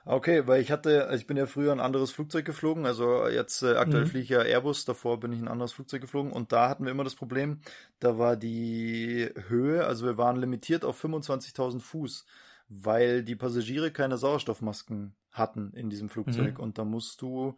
Okay, 0.08 0.46
weil 0.46 0.62
ich 0.62 0.72
hatte, 0.72 1.08
also 1.08 1.20
ich 1.20 1.26
bin 1.26 1.36
ja 1.36 1.48
früher 1.48 1.72
ein 1.72 1.80
anderes 1.80 2.12
Flugzeug 2.12 2.46
geflogen, 2.46 2.86
also 2.86 3.28
jetzt 3.28 3.64
äh, 3.64 3.76
aktuell 3.76 4.04
Mhm. 4.04 4.10
fliege 4.10 4.24
ich 4.24 4.30
ja 4.30 4.42
Airbus, 4.44 4.86
davor 4.86 5.20
bin 5.20 5.34
ich 5.34 5.40
ein 5.40 5.48
anderes 5.48 5.74
Flugzeug 5.74 6.02
geflogen 6.02 6.32
und 6.32 6.52
da 6.52 6.70
hatten 6.70 6.84
wir 6.86 6.92
immer 6.92 7.04
das 7.04 7.16
Problem, 7.16 7.60
da 8.00 8.20
war 8.20 8.36
die 8.38 9.28
Höhe, 9.48 9.84
also 9.84 10.06
wir 10.06 10.16
waren 10.18 10.36
limitiert 10.38 10.86
auf 10.86 11.04
25.000 11.04 11.82
Fuß, 11.82 12.28
weil 12.70 13.24
die 13.24 13.36
Passagiere 13.36 13.90
keine 13.92 14.20
Sauerstoffmasken 14.20 15.16
hatten 15.32 15.74
in 15.74 15.90
diesem 15.90 16.10
Flugzeug 16.10 16.60
Mhm. 16.60 16.64
und 16.64 16.78
da 16.78 16.84
musst 16.86 17.24
du 17.24 17.58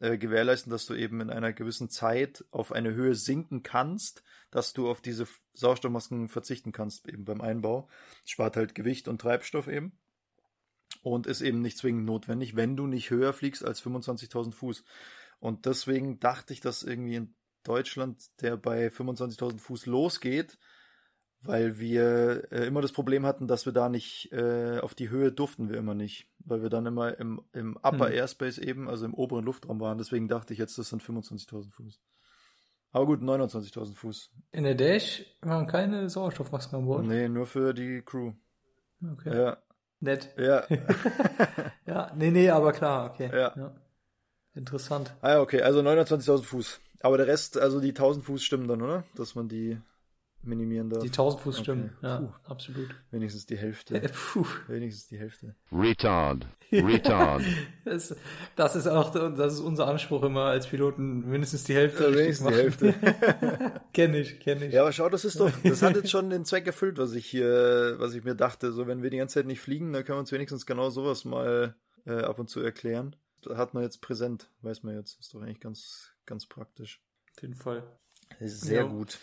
äh, 0.00 0.16
gewährleisten, 0.16 0.70
dass 0.70 0.86
du 0.86 0.94
eben 0.94 1.20
in 1.20 1.28
einer 1.30 1.52
gewissen 1.52 1.90
Zeit 1.90 2.44
auf 2.52 2.72
eine 2.72 2.94
Höhe 2.94 3.14
sinken 3.14 3.62
kannst, 3.62 4.22
dass 4.50 4.72
du 4.72 4.88
auf 4.90 5.02
diese 5.02 5.26
Sauerstoffmasken 5.52 6.28
verzichten 6.28 6.72
kannst, 6.72 7.06
eben 7.06 7.26
beim 7.26 7.42
Einbau. 7.42 7.88
Spart 8.24 8.56
halt 8.56 8.74
Gewicht 8.74 9.08
und 9.08 9.20
Treibstoff 9.20 9.68
eben 9.68 9.92
und 11.02 11.26
ist 11.26 11.42
eben 11.42 11.60
nicht 11.60 11.76
zwingend 11.78 12.06
notwendig, 12.06 12.56
wenn 12.56 12.76
du 12.76 12.86
nicht 12.86 13.10
höher 13.10 13.32
fliegst 13.32 13.64
als 13.64 13.82
25.000 13.82 14.52
Fuß. 14.52 14.84
Und 15.40 15.66
deswegen 15.66 16.20
dachte 16.20 16.52
ich, 16.52 16.60
dass 16.60 16.84
irgendwie 16.84 17.16
in 17.16 17.34
Deutschland 17.64 18.30
der 18.40 18.56
bei 18.56 18.88
25.000 18.88 19.58
Fuß 19.58 19.86
losgeht, 19.86 20.58
weil 21.40 21.80
wir 21.80 22.52
äh, 22.52 22.66
immer 22.66 22.80
das 22.80 22.92
Problem 22.92 23.26
hatten, 23.26 23.48
dass 23.48 23.66
wir 23.66 23.72
da 23.72 23.88
nicht 23.88 24.32
äh, 24.32 24.78
auf 24.78 24.94
die 24.94 25.10
Höhe 25.10 25.32
durften 25.32 25.68
wir 25.68 25.76
immer 25.76 25.94
nicht, 25.94 26.28
weil 26.38 26.62
wir 26.62 26.70
dann 26.70 26.86
immer 26.86 27.18
im, 27.18 27.42
im 27.52 27.76
Upper 27.76 28.06
Hm. 28.06 28.14
Airspace 28.14 28.58
eben, 28.58 28.88
also 28.88 29.04
im 29.04 29.14
oberen 29.14 29.44
Luftraum 29.44 29.80
waren. 29.80 29.98
Deswegen 29.98 30.28
dachte 30.28 30.52
ich 30.52 30.60
jetzt, 30.60 30.78
das 30.78 30.88
sind 30.88 31.02
25.000 31.02 31.72
Fuß. 31.72 32.00
Aber 32.92 33.06
gut, 33.06 33.22
29.000 33.22 33.94
Fuß. 33.94 34.30
In 34.52 34.64
der 34.64 34.74
Dash 34.76 35.24
waren 35.40 35.66
keine 35.66 36.08
Sauerstoffmasken 36.08 36.78
an 36.78 36.84
Bord. 36.84 37.06
Nee, 37.06 37.28
nur 37.28 37.46
für 37.46 37.72
die 37.74 38.02
Crew. 38.02 38.32
Okay. 39.02 39.34
Ja, 39.36 39.58
Nett. 40.02 40.34
ja. 40.36 40.64
Ja, 41.86 42.12
nee, 42.16 42.30
nee, 42.30 42.50
aber 42.50 42.72
klar, 42.72 43.10
okay. 43.10 43.30
Ja. 43.32 43.72
Interessant. 44.54 45.12
Ah 45.20 45.30
ja, 45.30 45.40
okay, 45.40 45.62
also 45.62 45.80
29.000 45.80 46.44
Fuß. 46.44 46.80
Aber 47.00 47.16
der 47.16 47.26
Rest, 47.26 47.58
also 47.58 47.80
die 47.80 47.88
1000 47.94 48.24
Fuß 48.24 48.42
stimmen 48.42 48.68
dann, 48.68 48.82
oder? 48.82 49.04
Dass 49.14 49.34
man 49.34 49.48
die 49.48 49.78
minimieren 50.44 50.90
darf. 50.90 51.02
Die 51.02 51.08
1000 51.10 51.42
Fuß 51.42 51.54
Okay. 51.56 51.62
stimmen. 51.62 51.96
Ja, 52.02 52.18
Puh. 52.18 52.32
absolut. 52.44 52.88
Wenigstens 53.10 53.46
die 53.46 53.56
Hälfte. 53.56 54.00
Puh. 54.32 54.46
Wenigstens 54.68 55.08
die 55.08 55.18
Hälfte. 55.18 55.54
retard, 55.70 56.46
retard, 56.72 57.42
Das, 57.84 58.16
das 58.56 58.76
ist 58.76 58.86
auch 58.88 59.10
das 59.10 59.54
ist 59.54 59.60
unser 59.60 59.86
Anspruch 59.86 60.22
immer 60.24 60.46
als 60.46 60.66
Piloten, 60.66 61.28
mindestens 61.28 61.64
die 61.64 61.74
Hälfte. 61.74 62.08
richtig 62.08 62.40
wenigstens 62.44 62.48
die. 62.48 62.54
Hälfte. 62.54 63.80
kenn 63.92 64.14
ich, 64.14 64.40
kenn 64.40 64.62
ich. 64.62 64.72
Ja, 64.72 64.82
aber 64.82 64.92
schau, 64.92 65.08
das 65.08 65.24
ist 65.24 65.38
doch, 65.38 65.50
das 65.64 65.82
hat 65.82 65.94
jetzt 65.96 66.10
schon 66.10 66.30
den 66.30 66.44
Zweck 66.44 66.66
erfüllt, 66.66 66.98
was 66.98 67.12
ich 67.14 67.26
hier, 67.26 67.94
was 67.98 68.14
ich 68.14 68.24
mir 68.24 68.34
dachte. 68.34 68.72
So, 68.72 68.86
wenn 68.86 69.02
wir 69.02 69.10
die 69.10 69.18
ganze 69.18 69.34
Zeit 69.34 69.46
nicht 69.46 69.60
fliegen, 69.60 69.92
dann 69.92 70.04
können 70.04 70.16
wir 70.16 70.20
uns 70.20 70.32
wenigstens 70.32 70.66
genau 70.66 70.90
sowas 70.90 71.24
mal 71.24 71.74
äh, 72.06 72.12
ab 72.22 72.38
und 72.38 72.48
zu 72.50 72.60
erklären. 72.60 73.14
Da 73.42 73.56
hat 73.56 73.74
man 73.74 73.82
jetzt 73.82 74.00
präsent, 74.00 74.48
weiß 74.62 74.82
man 74.82 74.94
jetzt. 74.96 75.18
Ist 75.20 75.34
doch 75.34 75.40
eigentlich 75.42 75.60
ganz, 75.60 76.12
ganz 76.26 76.46
praktisch. 76.46 77.00
Auf 77.36 77.42
jeden 77.42 77.54
Fall. 77.54 77.82
Das 78.40 78.60
sehr 78.60 78.82
Ja. 78.82 78.88
gut. 78.88 79.18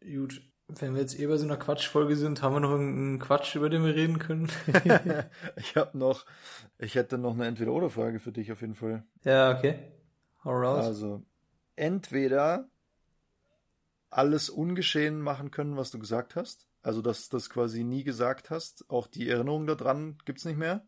Gut. 0.00 0.42
Wenn 0.68 0.94
wir 0.94 1.00
jetzt 1.00 1.18
eh 1.18 1.26
bei 1.26 1.36
so 1.38 1.46
einer 1.46 1.56
Quatschfolge 1.56 2.14
sind, 2.14 2.42
haben 2.42 2.54
wir 2.54 2.60
noch 2.60 2.70
irgendeinen 2.72 3.18
Quatsch, 3.18 3.56
über 3.56 3.70
den 3.70 3.84
wir 3.84 3.94
reden 3.94 4.18
können? 4.18 4.50
ich 5.56 5.76
habe 5.76 5.96
noch, 5.96 6.26
ich 6.76 6.94
hätte 6.94 7.16
noch 7.16 7.32
eine 7.32 7.46
Entweder-Oder-Frage 7.46 8.20
für 8.20 8.32
dich 8.32 8.52
auf 8.52 8.60
jeden 8.60 8.74
Fall. 8.74 9.02
ja, 9.24 9.56
okay. 9.56 9.78
Hau 10.44 10.50
raus. 10.50 10.84
Also, 10.84 11.22
entweder 11.74 12.68
alles 14.10 14.50
ungeschehen 14.50 15.20
machen 15.20 15.50
können, 15.50 15.76
was 15.76 15.90
du 15.90 15.98
gesagt 15.98 16.36
hast. 16.36 16.66
Also, 16.82 17.00
dass 17.02 17.28
du 17.28 17.36
das 17.36 17.48
quasi 17.48 17.82
nie 17.82 18.04
gesagt 18.04 18.50
hast. 18.50 18.88
Auch 18.90 19.06
die 19.06 19.28
Erinnerung 19.28 19.66
daran 19.66 20.18
gibt's 20.26 20.44
nicht 20.44 20.58
mehr. 20.58 20.86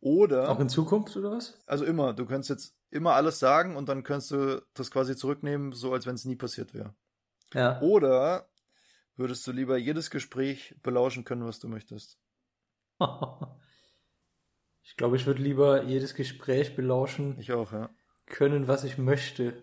Oder, 0.00 0.50
Auch 0.50 0.58
in 0.58 0.68
Zukunft 0.68 1.16
oder 1.16 1.30
was? 1.30 1.54
also 1.64 1.84
immer, 1.84 2.12
du 2.12 2.26
könntest 2.26 2.50
jetzt 2.50 2.76
immer 2.90 3.12
alles 3.12 3.38
sagen 3.38 3.76
und 3.76 3.88
dann 3.88 4.02
könntest 4.02 4.32
du 4.32 4.62
das 4.74 4.90
quasi 4.90 5.16
zurücknehmen, 5.16 5.72
so 5.72 5.92
als 5.92 6.06
wenn 6.06 6.16
es 6.16 6.24
nie 6.24 6.34
passiert 6.34 6.74
wäre. 6.74 6.92
Ja. 7.54 7.80
Oder 7.80 8.48
würdest 9.16 9.46
du 9.46 9.52
lieber 9.52 9.76
jedes 9.76 10.10
Gespräch 10.10 10.74
belauschen 10.82 11.24
können, 11.24 11.44
was 11.46 11.58
du 11.58 11.68
möchtest? 11.68 12.18
Ich 14.84 14.96
glaube, 14.96 15.16
ich 15.16 15.26
würde 15.26 15.42
lieber 15.42 15.84
jedes 15.84 16.14
Gespräch 16.14 16.74
belauschen 16.74 17.38
Ich 17.38 17.52
auch, 17.52 17.72
ja. 17.72 17.90
können, 18.26 18.68
was 18.68 18.84
ich 18.84 18.98
möchte. 18.98 19.54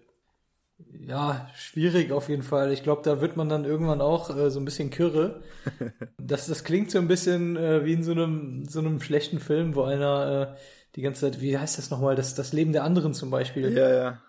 Ja, 1.06 1.49
schwierig 1.56 2.12
auf 2.12 2.30
jeden 2.30 2.43
Fall. 2.43 2.71
Ich 2.71 2.84
glaube, 2.84 3.02
da 3.04 3.19
wird 3.19 3.36
man 3.36 3.49
dann 3.49 3.65
irgendwann 3.65 3.99
auch 4.02 4.36
äh, 4.36 4.49
so 4.49 4.60
ein 4.60 4.65
bisschen 4.65 4.89
kirre. 4.89 5.43
Das, 6.17 6.47
das 6.47 6.63
klingt 6.63 6.91
so 6.91 6.99
ein 6.99 7.08
bisschen 7.08 7.58
äh, 7.58 7.86
wie 7.86 7.93
in 7.93 8.04
so 8.04 8.12
einem, 8.12 8.65
so 8.65 8.80
einem 8.80 9.02
schlechten 9.02 9.39
Film, 9.39 9.73
wo 9.73 9.84
einer 9.84 10.56
äh, 10.56 10.60
die 10.95 11.02
ganze 11.02 11.21
Zeit, 11.21 11.41
wie 11.41 11.58
heißt 11.58 11.78
das 11.78 11.89
nochmal, 11.89 12.15
das, 12.15 12.36
das 12.36 12.54
Leben 12.54 12.71
der 12.71 12.84
anderen 12.84 13.13
zum 13.13 13.32
Beispiel 13.32 13.73
Ja, 13.73 13.89
ja. 13.89 14.21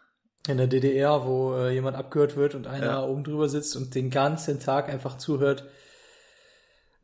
In 0.48 0.56
der 0.56 0.66
DDR, 0.66 1.26
wo 1.26 1.54
äh, 1.54 1.70
jemand 1.72 1.96
abgehört 1.96 2.36
wird 2.36 2.54
und 2.54 2.66
einer 2.66 2.86
Ja. 2.86 3.02
oben 3.04 3.24
drüber 3.24 3.48
sitzt 3.48 3.76
und 3.76 3.94
den 3.94 4.10
ganzen 4.10 4.58
Tag 4.60 4.88
einfach 4.88 5.18
zuhört, 5.18 5.64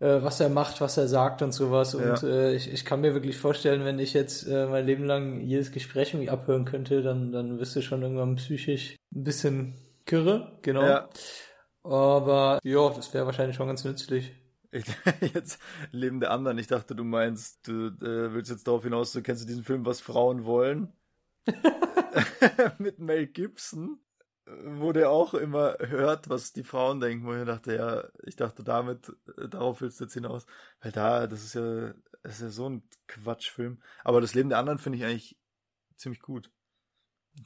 äh, 0.01 0.23
was 0.23 0.41
er 0.41 0.49
macht, 0.49 0.81
was 0.81 0.97
er 0.97 1.09
sagt 1.09 1.43
und 1.43 1.53
sowas. 1.53 1.95
Und 1.95 2.23
Ja. 2.23 2.29
äh, 2.29 2.55
ich, 2.55 2.73
ich 2.73 2.85
kann 2.85 3.01
mir 3.03 3.15
wirklich 3.15 3.37
vorstellen, 3.37 3.85
wenn 3.85 3.99
ich 3.99 4.15
jetzt 4.15 4.47
äh, 4.47 4.67
mein 4.67 4.87
Leben 4.87 5.05
lang 5.05 5.41
jedes 5.43 5.71
Gespräch 5.73 6.15
irgendwie 6.15 6.31
abhören 6.31 6.65
könnte, 6.65 7.03
dann, 7.03 7.33
dann 7.33 7.59
wirst 7.59 7.77
du 7.77 7.83
schon 7.83 8.03
irgendwann 8.03 8.37
psychisch 8.37 8.97
ein 9.15 9.25
bisschen 9.25 9.75
kirre, 10.07 10.59
genau. 10.63 10.83
Ja. 10.87 11.09
Aber 11.83 12.59
ja, 12.65 12.91
das 12.91 13.15
wäre 13.15 13.27
wahrscheinlich 13.27 13.57
schon 13.57 13.69
ganz 13.69 13.85
nützlich. 13.85 14.33
Ich, 14.73 14.85
jetzt 15.35 15.61
Leben 15.93 16.21
der 16.21 16.33
anderen. 16.33 16.59
Ich 16.59 16.67
dachte, 16.67 16.95
du 16.95 17.05
meinst, 17.05 17.67
du 17.69 17.87
äh, 17.87 18.33
willst 18.35 18.51
jetzt 18.51 18.67
darauf 18.67 18.83
hinaus, 18.83 19.13
du 19.13 19.23
kennst 19.23 19.43
du 19.43 19.47
diesen 19.47 19.63
Film, 19.63 19.87
was 19.87 20.01
Frauen 20.01 20.45
wollen? 20.45 20.93
Mit 22.79 22.99
Mel 22.99 23.27
Gibson, 23.27 24.01
wo 24.47 24.93
der 24.93 25.11
auch 25.11 25.35
immer 25.35 25.77
hört, 25.81 26.29
was 26.29 26.53
die 26.53 26.63
Frauen 26.63 27.01
denken, 27.01 27.27
wo 27.27 27.35
ich 27.35 27.45
dachte, 27.45 27.75
ja, 27.75 28.05
ich 28.25 28.37
dachte 28.37 28.63
damit, 28.63 29.13
äh, 29.39 29.49
darauf 29.49 29.81
willst 29.81 30.01
du 30.01 30.05
jetzt 30.05 30.15
hinaus. 30.15 30.47
Weil 30.81 30.93
da, 30.93 31.27
das 31.27 31.45
ist 31.45 31.55
ja, 31.55 31.95
das 32.23 32.37
ist 32.37 32.43
ja 32.43 32.49
so 32.51 32.69
ein 32.69 32.83
Quatschfilm. 33.09 33.83
Aber 34.05 34.21
das 34.21 34.35
Leben 34.35 34.49
der 34.49 34.59
anderen 34.59 34.79
finde 34.79 34.99
ich 34.99 35.05
eigentlich 35.05 35.39
ziemlich 35.97 36.21
gut. 36.21 36.51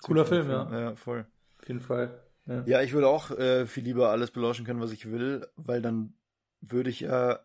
Cooler 0.02 0.24
Ziemlich 0.24 0.46
Film, 0.46 0.64
guter 0.64 0.80
Ja, 0.80 0.96
voll. 0.96 1.26
Auf 1.58 1.68
jeden 1.68 1.80
Fall. 1.80 2.22
Ja. 2.46 2.64
Ja, 2.66 2.82
ich 2.82 2.92
würde 2.92 3.08
auch 3.08 3.30
äh, 3.30 3.66
viel 3.66 3.84
lieber 3.84 4.10
alles 4.10 4.30
belauschen 4.30 4.64
können, 4.64 4.80
was 4.80 4.92
ich 4.92 5.10
will, 5.10 5.46
weil 5.56 5.82
dann 5.82 6.14
würde 6.60 6.90
ich 6.90 7.00
ja 7.00 7.40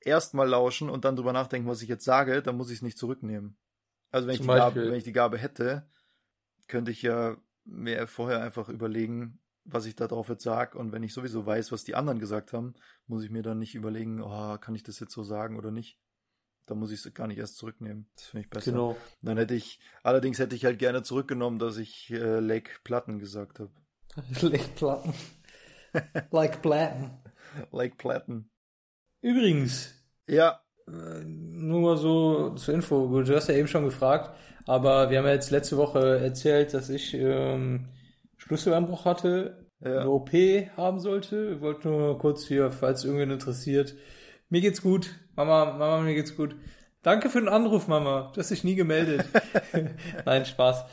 erstmal 0.00 0.48
lauschen 0.48 0.90
und 0.90 1.04
dann 1.04 1.16
drüber 1.16 1.32
nachdenken, 1.32 1.68
was 1.68 1.82
ich 1.82 1.88
jetzt 1.88 2.04
sage, 2.04 2.42
dann 2.42 2.56
muss 2.56 2.70
ich 2.70 2.76
es 2.76 2.82
nicht 2.82 2.98
zurücknehmen. 2.98 3.56
Also 4.10 4.26
wenn 4.28 4.34
ich, 4.34 4.46
Gabe, 4.46 4.86
wenn 4.86 4.94
ich 4.94 5.04
die 5.04 5.12
Gabe 5.12 5.38
hätte, 5.38 5.88
könnte 6.66 6.90
ich 6.90 7.02
ja 7.02 7.36
mir 7.64 8.06
vorher 8.06 8.42
einfach 8.42 8.68
überlegen, 8.68 9.40
was 9.64 9.84
ich 9.84 9.96
da 9.96 10.06
drauf 10.06 10.28
jetzt 10.28 10.44
sag 10.44 10.74
und 10.74 10.92
wenn 10.92 11.02
ich 11.02 11.12
sowieso 11.12 11.44
weiß, 11.44 11.72
was 11.72 11.84
die 11.84 11.94
anderen 11.94 12.18
gesagt 12.18 12.52
haben, 12.52 12.74
muss 13.06 13.22
ich 13.22 13.30
mir 13.30 13.42
dann 13.42 13.58
nicht 13.58 13.74
überlegen, 13.74 14.22
oh, 14.22 14.56
kann 14.58 14.74
ich 14.74 14.82
das 14.82 14.98
jetzt 15.00 15.12
so 15.12 15.22
sagen 15.22 15.58
oder 15.58 15.70
nicht. 15.70 15.98
Da 16.66 16.74
muss 16.74 16.90
ich 16.90 17.04
es 17.04 17.14
gar 17.14 17.26
nicht 17.26 17.38
erst 17.38 17.56
zurücknehmen. 17.56 18.10
Das 18.14 18.26
finde 18.26 18.44
ich 18.44 18.50
besser. 18.50 18.72
Genau. 18.72 18.96
Dann 19.22 19.38
hätte 19.38 19.54
ich, 19.54 19.80
allerdings 20.02 20.38
hätte 20.38 20.54
ich 20.54 20.64
halt 20.64 20.78
gerne 20.78 21.02
zurückgenommen, 21.02 21.58
dass 21.58 21.78
ich 21.78 22.10
äh, 22.10 22.40
Lake 22.40 22.72
Platten 22.84 23.18
gesagt 23.18 23.58
habe. 23.58 23.70
Lake 24.40 24.68
Platten. 24.76 25.14
like 26.30 26.60
Platten. 26.60 27.10
Lake 27.72 27.96
Platten. 27.96 28.50
Übrigens, 29.20 29.94
Ja, 30.26 30.60
nur 31.26 31.80
mal 31.80 31.96
so 31.96 32.50
zur 32.50 32.74
Info. 32.74 33.22
Du 33.22 33.34
hast 33.36 33.48
ja 33.48 33.54
eben 33.54 33.68
schon 33.68 33.84
gefragt, 33.84 34.30
aber 34.66 35.10
wir 35.10 35.18
haben 35.18 35.26
ja 35.26 35.32
jetzt 35.32 35.50
letzte 35.50 35.76
Woche 35.76 36.18
erzählt, 36.20 36.74
dass 36.74 36.88
ich 36.90 37.14
ähm, 37.14 37.88
Schlüsselanbruch 38.36 39.04
hatte, 39.04 39.66
Ja. 39.84 40.00
eine 40.00 40.10
OP 40.10 40.30
haben 40.76 41.00
sollte. 41.00 41.52
Ich 41.56 41.60
wollte 41.60 41.88
nur 41.88 42.18
kurz 42.18 42.46
hier, 42.46 42.70
falls 42.70 43.04
irgendwen 43.04 43.30
interessiert. 43.30 43.94
Mir 44.48 44.60
geht's 44.60 44.82
gut. 44.82 45.10
Mama, 45.36 45.66
Mama, 45.76 46.00
mir 46.00 46.14
geht's 46.14 46.36
gut. 46.36 46.56
Danke 47.02 47.28
für 47.30 47.38
den 47.38 47.48
Anruf, 47.48 47.86
Mama. 47.86 48.30
Du 48.34 48.40
hast 48.40 48.50
dich 48.50 48.64
nie 48.64 48.74
gemeldet. 48.74 49.24
Nein, 50.24 50.44
Spaß. 50.44 50.84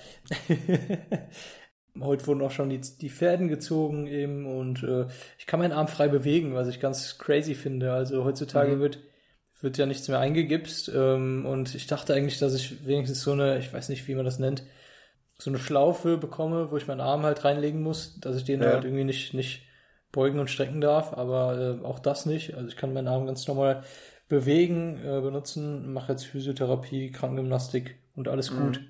Heute 2.00 2.28
wurden 2.28 2.42
auch 2.42 2.52
schon 2.52 2.70
die, 2.70 2.82
die 2.82 3.10
Fäden 3.10 3.48
gezogen 3.48 4.06
eben 4.08 4.46
und 4.46 4.84
äh, 4.84 5.06
ich 5.40 5.48
kann 5.48 5.62
meinen 5.62 5.72
Arm 5.72 5.88
frei 5.88 6.10
bewegen, 6.10 6.54
was 6.54 6.68
ich 6.68 6.82
ganz 6.82 7.18
crazy 7.18 7.56
finde. 7.56 7.94
Also 7.94 8.26
heutzutage 8.26 8.76
Mhm. 8.76 8.80
wird, 8.82 9.00
wird 9.62 9.78
ja 9.78 9.86
nichts 9.86 10.08
mehr 10.08 10.20
eingegipst 10.20 10.92
ähm, 10.94 11.46
und 11.46 11.74
ich 11.76 11.88
dachte 11.88 12.14
eigentlich, 12.14 12.40
dass 12.40 12.54
ich 12.54 12.86
wenigstens 12.86 13.22
so 13.22 13.32
eine, 13.32 13.58
ich 13.60 13.72
weiß 13.74 13.90
nicht, 13.90 14.08
wie 14.08 14.16
man 14.16 14.26
das 14.26 14.40
nennt, 14.40 14.64
so 15.38 15.50
eine 15.50 15.60
Schlaufe 15.60 16.18
bekomme, 16.18 16.72
wo 16.72 16.78
ich 16.78 16.88
meinen 16.88 17.02
Arm 17.02 17.24
halt 17.24 17.44
reinlegen 17.44 17.82
muss, 17.82 18.20
dass 18.20 18.36
ich 18.38 18.44
den 18.44 18.62
Ja. 18.62 18.70
halt 18.72 18.84
irgendwie 18.86 19.04
nicht, 19.04 19.34
nicht 19.34 19.64
beugen 20.12 20.40
und 20.40 20.50
strecken 20.50 20.80
darf, 20.82 21.14
aber 21.14 21.80
äh, 21.82 21.86
auch 21.86 22.00
das 22.00 22.26
nicht. 22.26 22.56
Also 22.56 22.68
ich 22.70 22.78
kann 22.78 22.94
meinen 22.94 23.08
Arm 23.10 23.26
ganz 23.26 23.48
normal 23.48 23.84
bewegen, 24.30 24.98
äh, 25.04 25.22
benutzen, 25.22 25.92
mache 25.94 26.14
jetzt 26.14 26.26
Physiotherapie, 26.26 27.12
Krankengymnastik 27.12 27.98
und 28.16 28.28
alles 28.28 28.52
Mhm. 28.52 28.58
gut. 28.58 28.82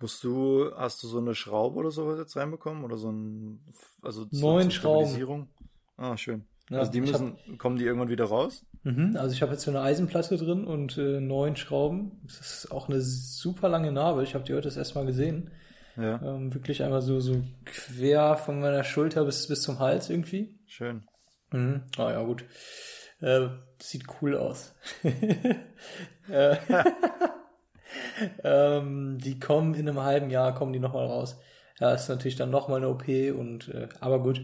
musst 0.00 0.22
du, 0.22 0.70
hast 0.76 1.02
du 1.02 1.08
so 1.08 1.18
eine 1.18 1.34
Schraube 1.34 1.78
oder 1.78 1.90
sowas 1.90 2.18
jetzt 2.18 2.36
reinbekommen? 2.36 2.84
Oder 2.84 2.96
so 2.98 3.10
ein, 3.10 3.64
also 4.02 4.26
zur- 4.26 4.38
Neun 4.40 4.70
Schrauben. 4.70 5.06
Stabilisierung? 5.06 5.48
Ah, 5.96 6.16
schön. 6.16 6.44
Ja, 6.68 6.80
also 6.80 6.92
die 6.92 6.98
ich 7.00 7.12
hab- 7.12 7.20
müssen, 7.22 7.58
kommen 7.58 7.78
die 7.78 7.84
irgendwann 7.84 8.08
wieder 8.10 8.26
raus? 8.26 8.64
Mhm, 8.84 9.16
also 9.18 9.34
ich 9.34 9.40
habe 9.42 9.52
jetzt 9.52 9.64
so 9.64 9.70
eine 9.70 9.80
Eisenplatte 9.80 10.36
drin 10.36 10.64
und 10.64 10.98
äh, 10.98 11.20
neun 11.20 11.56
Schrauben. 11.56 12.20
Das 12.26 12.40
ist 12.40 12.70
auch 12.70 12.88
eine 12.88 13.00
super 13.00 13.68
lange 13.68 13.90
Narbe. 13.92 14.22
Ich 14.22 14.34
habe 14.34 14.44
die 14.44 14.52
heute 14.52 14.68
das 14.68 14.76
erste 14.76 14.96
Mal 14.96 15.06
gesehen. 15.06 15.50
Ja, 15.96 16.20
Ähm, 16.22 16.52
wirklich 16.52 16.82
einmal 16.82 17.02
so, 17.02 17.20
so 17.20 17.42
quer 17.64 18.36
von 18.36 18.60
meiner 18.60 18.84
Schulter 18.84 19.24
bis, 19.24 19.46
bis 19.48 19.62
zum 19.62 19.78
Hals 19.78 20.10
irgendwie. 20.10 20.58
schön. 20.66 21.02
Mhm. 21.52 21.82
Ah 21.96 22.10
ja, 22.10 22.22
gut. 22.22 22.44
Äh, 23.20 23.48
sieht 23.80 24.04
cool 24.20 24.36
aus. 24.36 24.74
äh, 26.28 26.56
ähm, 28.42 29.18
die 29.18 29.38
kommen 29.38 29.74
in 29.74 29.88
einem 29.88 30.02
halben 30.02 30.30
Jahr, 30.30 30.54
kommen 30.54 30.72
die 30.72 30.80
nochmal 30.80 31.06
raus. 31.06 31.38
Ja, 31.80 31.92
ist 31.94 32.08
natürlich 32.08 32.36
dann 32.36 32.50
nochmal 32.50 32.78
eine 32.78 32.88
OP 32.88 33.06
und 33.08 33.68
äh, 33.68 33.88
aber 34.00 34.22
gut, 34.22 34.40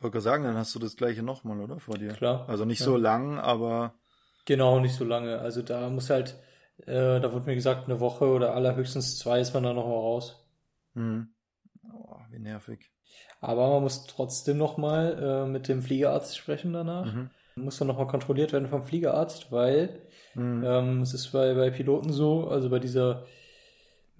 Wollte 0.00 0.20
sagen, 0.20 0.44
dann 0.44 0.56
hast 0.56 0.74
du 0.74 0.78
das 0.78 0.96
gleiche 0.96 1.22
nochmal, 1.22 1.60
oder? 1.60 1.78
Vor 1.78 1.96
dir. 1.96 2.12
klar. 2.14 2.48
Also 2.48 2.64
nicht 2.64 2.80
Ja. 2.80 2.86
so 2.86 2.96
lang, 2.96 3.38
aber 3.38 3.94
Genau, 4.46 4.80
nicht 4.80 4.94
so 4.94 5.04
lange. 5.04 5.38
Also 5.38 5.62
da 5.62 5.88
muss 5.90 6.10
halt, 6.10 6.36
äh, 6.86 7.20
da 7.20 7.32
wurde 7.32 7.46
mir 7.46 7.54
gesagt, 7.54 7.84
eine 7.88 8.00
Woche 8.00 8.26
oder 8.26 8.54
allerhöchstens 8.54 9.18
zwei 9.18 9.40
ist 9.40 9.54
man 9.54 9.62
dann 9.62 9.76
nochmal 9.76 9.94
raus. 9.94 10.36
hm. 10.94 11.28
oh, 11.92 12.16
wie 12.30 12.38
nervig. 12.38 12.90
Aber 13.40 13.68
man 13.70 13.82
muss 13.82 14.06
trotzdem 14.06 14.58
nochmal 14.58 15.44
äh, 15.46 15.46
mit 15.48 15.68
dem 15.68 15.82
Fliegerarzt 15.82 16.36
sprechen 16.36 16.72
danach. 16.72 17.12
Mhm. 17.12 17.30
Muss 17.56 17.78
dann 17.78 17.88
nochmal 17.88 18.06
kontrolliert 18.06 18.52
werden 18.52 18.68
vom 18.68 18.84
Fliegerarzt, 18.84 19.50
weil 19.52 20.00
Mhm. 20.34 20.64
ähm, 20.64 21.02
es 21.02 21.12
ist 21.14 21.32
bei, 21.32 21.54
bei 21.54 21.70
Piloten 21.70 22.12
so, 22.12 22.48
also 22.48 22.70
bei 22.70 22.78
dieser 22.78 23.26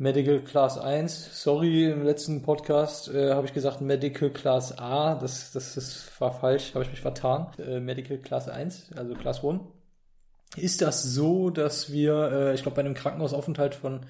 Medical 0.01 0.41
Class 0.41 0.79
1, 0.79 1.43
sorry, 1.43 1.91
im 1.91 2.05
letzten 2.05 2.41
Podcast 2.41 3.13
äh, 3.13 3.35
habe 3.35 3.47
ich 3.47 3.53
gesagt 3.53 3.83
Medical 3.83 4.31
Class 4.31 4.79
A, 4.79 5.15
das, 5.15 5.53
das, 5.53 5.75
das 5.75 6.11
war 6.19 6.33
falsch, 6.33 6.73
habe 6.75 6.85
ich 6.85 6.91
mich 6.91 7.03
vertan. 7.03 7.49
Äh, 7.59 7.81
Medical 7.81 8.17
Class 8.17 8.49
1, 8.49 8.93
also 8.97 9.13
Class 9.15 9.45
1. 9.45 9.61
Ist 10.57 10.81
das 10.81 11.03
so, 11.03 11.51
dass 11.51 11.93
wir, 11.93 12.33
äh, 12.33 12.55
ich 12.55 12.63
glaube, 12.63 12.77
bei 12.77 12.81
einem 12.81 12.95
Krankenhausaufenthalt 12.95 13.75
von 13.75 14.07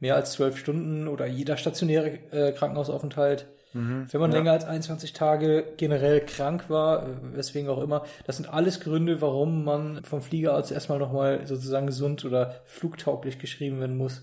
mehr 0.00 0.16
als 0.16 0.32
zwölf 0.32 0.58
Stunden 0.58 1.06
oder 1.06 1.26
jeder 1.26 1.56
stationäre 1.56 2.08
äh, 2.32 2.52
Krankenhausaufenthalt, 2.52 3.46
Mhm. 3.74 4.06
wenn 4.10 4.20
man 4.20 4.32
Ja. 4.32 4.38
länger 4.38 4.52
als 4.52 4.64
21 4.64 5.12
Tage 5.12 5.62
generell 5.76 6.20
krank 6.22 6.68
war, 6.70 7.02
äh, 7.06 7.36
weswegen 7.36 7.68
auch 7.70 7.80
immer, 7.82 8.04
das 8.26 8.38
sind 8.38 8.48
alles 8.52 8.80
Gründe, 8.80 9.20
warum 9.20 9.62
man 9.62 10.02
vom 10.04 10.20
Fliegerarzt 10.22 10.72
erstmal 10.72 10.98
nochmal 10.98 11.46
sozusagen 11.46 11.86
gesund 11.86 12.24
oder 12.24 12.56
flugtauglich 12.64 13.38
geschrieben 13.38 13.78
werden 13.78 13.96
muss. 13.98 14.22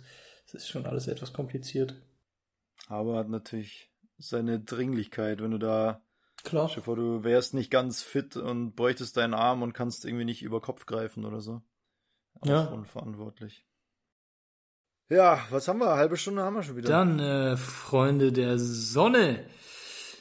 Das 0.55 0.63
ist 0.63 0.69
schon 0.69 0.85
alles 0.85 1.07
etwas 1.07 1.33
kompliziert. 1.33 1.95
Aber 2.87 3.17
hat 3.17 3.27
natürlich 3.29 3.91
seine 4.17 4.59
Dringlichkeit, 4.59 5.41
wenn 5.41 5.51
du 5.51 5.57
da, 5.57 6.01
Klar. 6.45 6.69
stell 6.69 6.83
vor, 6.83 6.95
du 6.95 7.23
wärst 7.25 7.53
nicht 7.53 7.69
ganz 7.69 8.01
fit 8.01 8.37
und 8.37 8.75
bräuchtest 8.75 9.17
deinen 9.17 9.33
Arm 9.33 9.63
und 9.63 9.73
kannst 9.73 10.05
irgendwie 10.05 10.23
nicht 10.23 10.43
über 10.43 10.61
Kopf 10.61 10.85
greifen 10.85 11.25
oder 11.25 11.41
so. 11.41 11.61
Auch 12.39 12.47
Ja. 12.47 12.61
unverantwortlich. 12.67 13.65
Ja, 15.09 15.39
was 15.49 15.67
haben 15.67 15.79
wir? 15.79 15.87
Eine 15.89 15.97
halbe 15.99 16.15
Stunde 16.15 16.41
haben 16.43 16.55
wir 16.55 16.63
schon 16.63 16.77
wieder. 16.77 16.87
Dann, 16.87 17.19
äh, 17.19 17.57
Freunde 17.57 18.31
der 18.31 18.57
Sonne, 18.57 19.45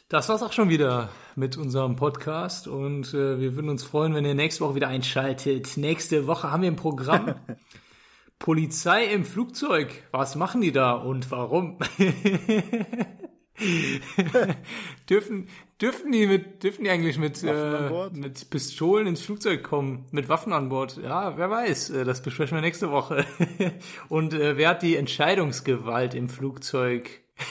das 0.09 0.29
war's 0.29 0.43
auch 0.43 0.53
schon 0.53 0.69
wieder 0.69 1.11
mit 1.37 1.57
unserem 1.57 1.95
Podcast 1.95 2.67
und 2.67 3.15
äh, 3.15 3.39
wir 3.39 3.55
würden 3.55 3.71
uns 3.71 3.85
freuen, 3.85 4.15
wenn 4.15 4.25
ihr 4.25 4.35
nächste 4.35 4.65
Woche 4.65 4.75
wieder 4.75 4.89
einschaltet. 4.89 5.77
Nächste 5.77 6.27
Woche 6.27 6.51
haben 6.51 6.63
wir 6.63 6.71
ein 6.73 6.77
Programm. 6.77 7.37
Polizei 8.39 9.07
im 9.07 9.25
Flugzeug. 9.25 10.03
Was 10.11 10.37
machen 10.37 10.61
die 10.61 10.73
da 10.73 10.93
und 10.93 11.31
warum? 11.31 11.79
dürfen, 15.09 15.49
dürfen 15.81 16.13
die 16.13 16.27
mit, 16.27 16.63
dürfen 16.63 16.85
die 16.85 16.91
eigentlich 16.91 17.19
mit, 17.19 17.43
äh, 17.43 18.11
mit 18.13 18.51
Pistolen 18.51 19.07
ins 19.07 19.23
Flugzeug 19.23 19.63
kommen? 19.63 20.07
Mit 20.11 20.29
Waffen 20.29 20.53
an 20.53 20.69
Bord? 20.69 20.99
Ja, 21.03 21.37
wer 21.39 21.51
weiß. 21.51 21.91
Äh, 21.91 22.05
Das 22.05 22.23
besprechen 22.23 22.57
wir 22.57 22.63
nächste 22.63 22.91
Woche. 22.91 23.25
Und 24.09 24.35
äh, 24.35 24.57
wer 24.57 24.71
hat 24.71 24.83
die 24.83 24.97
Entscheidungsgewalt 24.97 26.15
im 26.15 26.29
Flugzeug? 26.29 27.09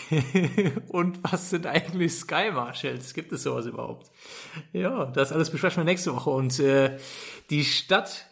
Und 0.87 1.19
was 1.23 1.49
sind 1.49 1.65
eigentlich 1.67 2.13
Sky 2.13 2.51
Marshals? 2.53 3.13
Gibt 3.13 3.31
es 3.31 3.43
sowas 3.43 3.65
überhaupt? 3.65 4.11
Ja, 4.71 5.05
das 5.05 5.31
alles 5.31 5.49
besprechen 5.49 5.81
wir 5.81 5.85
nächste 5.85 6.13
Woche. 6.15 6.29
Und 6.29 6.59
äh, 6.59 6.97
die 7.49 7.63
Stadt, 7.65 8.27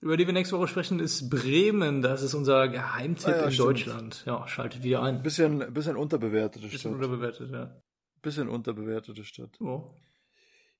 über 0.00 0.16
die 0.16 0.26
wir 0.26 0.32
nächste 0.32 0.56
Woche 0.58 0.68
sprechen, 0.68 1.00
ist 1.00 1.30
Bremen. 1.30 2.02
Das 2.02 2.22
ist 2.22 2.34
unser 2.34 2.68
Geheimtipp 2.68 3.28
Ah 3.28 3.36
ja, 3.38 3.44
in 3.44 3.52
stimmt. 3.52 3.68
Deutschland. 3.68 4.22
Ja, 4.26 4.46
schaltet 4.46 4.82
wieder 4.82 5.02
ein. 5.02 5.22
Bisschen, 5.22 5.72
bisschen 5.72 5.96
unterbewertete 5.96 6.66
Bisschen 6.66 6.78
Stadt. 6.78 6.92
unterbewertet, 6.92 7.50
ja. 7.50 7.82
Bisschen 8.22 8.48
unterbewertete 8.48 9.24
Stadt. 9.24 9.60
Oh. 9.60 9.94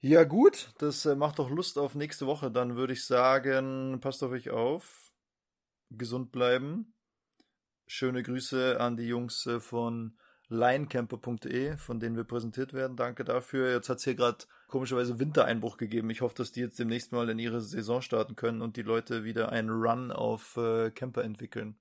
Ja, 0.00 0.24
gut, 0.24 0.70
das 0.79 1.07
äh, 1.07 1.16
macht 1.16 1.38
doch 1.38 1.50
Lust 1.50 1.79
auf 1.79 1.94
nächste 1.94 2.26
Woche. 2.26 2.50
Dann 2.50 2.76
würde 2.76 2.92
ich 2.92 3.05
sagen, 3.07 3.98
passt 4.00 4.22
auf 4.22 4.31
euch 4.33 4.50
auf. 4.50 5.12
Gesund 5.90 6.33
bleiben. 6.33 6.94
Schöne 7.87 8.22
Grüße 8.22 8.79
an 8.81 8.96
die 8.96 9.07
Jungs 9.07 9.46
äh, 9.46 9.61
von 9.61 10.18
linecamper.de, 10.48 11.76
von 11.79 11.98
denen 11.98 12.16
wir 12.16 12.24
präsentiert 12.24 12.72
werden. 12.72 12.96
Danke 12.96 13.24
dafür. 13.24 13.72
Jetzt 13.72 13.88
hat 13.88 13.98
es 13.98 14.05
hier 14.05 14.14
gerade 14.14 14.44
komischerweise 14.66 15.18
Wintereinbruch 15.18 15.76
gegeben. 15.76 16.11
Ich 16.11 16.20
hoffe, 16.20 16.35
dass 16.35 16.52
die 16.52 16.61
jetzt 16.61 16.79
demnächst 16.79 17.12
mal 17.12 17.29
in 17.29 17.38
ihre 17.38 17.61
Saison 17.61 18.02
starten 18.02 18.37
können 18.37 18.62
und 18.62 18.76
die 18.76 18.83
Leute 18.83 19.24
wieder 19.24 19.52
einen 19.52 19.70
Run 19.70 20.11
auf 20.11 20.57
äh, 20.57 20.90
Camper 20.90 21.24
entwickeln. 21.24 21.76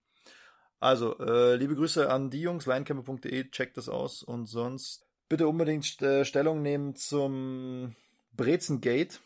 Also, 0.79 1.17
äh, 1.19 1.55
liebe 1.55 1.75
Grüße 1.75 2.11
an 2.11 2.29
die 2.29 2.41
Jungs, 2.41 2.65
linecamper.de, 2.65 3.49
checkt 3.49 3.77
das 3.77 3.89
aus 3.89 4.21
und 4.23 4.45
sonst 4.45 5.05
bitte 5.29 5.47
unbedingt 5.47 6.01
äh, 6.01 6.25
Stellung 6.25 6.61
nehmen 6.61 6.95
zum 6.95 7.95
Brezengate. 8.33 9.17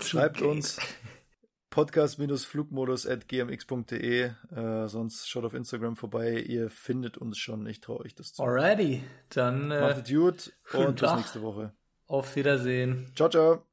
Schreibt 0.00 0.42
uns 0.42 0.78
podcast-flugmodus 1.70 3.06
at 3.06 3.28
gmx.de. 3.28 4.30
Äh, 4.50 4.88
sonst 4.88 5.28
schaut 5.28 5.44
auf 5.44 5.54
Instagram 5.54 5.96
vorbei. 5.96 6.40
Ihr 6.40 6.70
findet 6.70 7.18
uns 7.18 7.38
schon. 7.38 7.66
Ich 7.66 7.80
traue 7.80 8.00
euch 8.00 8.14
das 8.14 8.32
zu. 8.32 8.42
Alrighty, 8.42 9.04
dann 9.28 9.68
Macht 9.68 10.10
äh, 10.10 10.14
gut 10.14 10.52
und 10.72 11.00
bis 11.00 11.14
nächste 11.14 11.42
Woche. 11.42 11.72
Auf 12.08 12.34
Wiedersehen. 12.36 13.12
Ciao, 13.14 13.28
ciao. 13.28 13.67